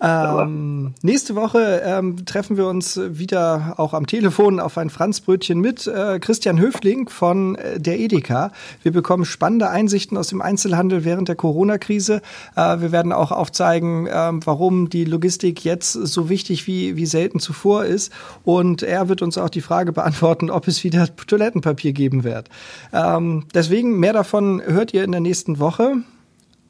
Ähm, 0.00 0.94
nächste 1.02 1.36
Woche 1.36 1.82
ähm, 1.84 2.24
treffen 2.24 2.56
wir 2.56 2.66
uns 2.66 2.98
wieder 2.98 3.74
auch 3.76 3.94
am 3.94 4.06
Telefon 4.06 4.58
auf 4.58 4.76
ein 4.76 4.90
Franzbrötchen 4.90 5.60
mit 5.60 5.86
äh, 5.86 6.18
Christian 6.18 6.58
Höfling 6.58 7.08
von 7.08 7.54
äh, 7.54 7.78
der 7.78 8.00
Edeka. 8.00 8.50
Wir 8.82 8.92
bekommen 8.92 9.24
spannende 9.24 9.70
Einsichten 9.70 10.16
aus 10.16 10.28
dem 10.28 10.42
Einzelhandel 10.42 11.04
während 11.04 11.28
der 11.28 11.36
Corona-Krise. 11.36 12.20
Äh, 12.56 12.80
wir 12.80 12.90
werden 12.90 13.12
auch 13.12 13.30
aufzeigen, 13.30 14.08
ähm, 14.12 14.40
warum 14.44 14.90
die 14.90 15.04
Logistik 15.04 15.64
jetzt 15.64 15.92
so 15.92 16.28
wichtig 16.28 16.66
wie, 16.66 16.96
wie 16.96 17.06
selten 17.06 17.38
zuvor 17.38 17.84
ist. 17.84 18.12
Und 18.44 18.82
er 18.82 19.08
wird 19.08 19.22
uns 19.22 19.38
auch 19.38 19.50
die 19.50 19.60
Frage 19.60 19.92
beantworten, 19.92 20.50
ob 20.50 20.66
es 20.66 20.82
wieder 20.82 21.14
Toilettenpapier 21.14 21.92
geben 21.92 22.24
wird. 22.24 22.48
Ähm, 22.92 23.44
deswegen 23.54 24.00
mehr 24.00 24.12
davon 24.12 24.60
hört 24.64 24.92
ihr 24.94 25.04
in 25.04 25.12
der 25.12 25.20
nächsten 25.20 25.58
Woche. 25.58 26.02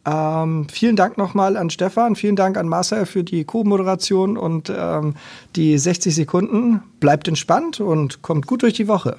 Ähm, 0.04 0.66
vielen 0.70 0.96
Dank 0.96 1.16
nochmal 1.16 1.56
an 1.56 1.70
Stefan, 1.70 2.16
vielen 2.16 2.34
Dank 2.36 2.56
an 2.56 2.68
Marcel 2.68 3.06
für 3.06 3.22
die 3.22 3.44
Co-Moderation 3.44 4.36
und 4.36 4.72
ähm, 4.74 5.14
die 5.54 5.78
60 5.78 6.14
Sekunden. 6.14 6.82
Bleibt 6.98 7.28
entspannt 7.28 7.80
und 7.80 8.22
kommt 8.22 8.46
gut 8.46 8.62
durch 8.62 8.74
die 8.74 8.88
Woche. 8.88 9.16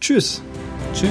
Tschüss. 0.00 0.42
Tschüss. 0.94 1.10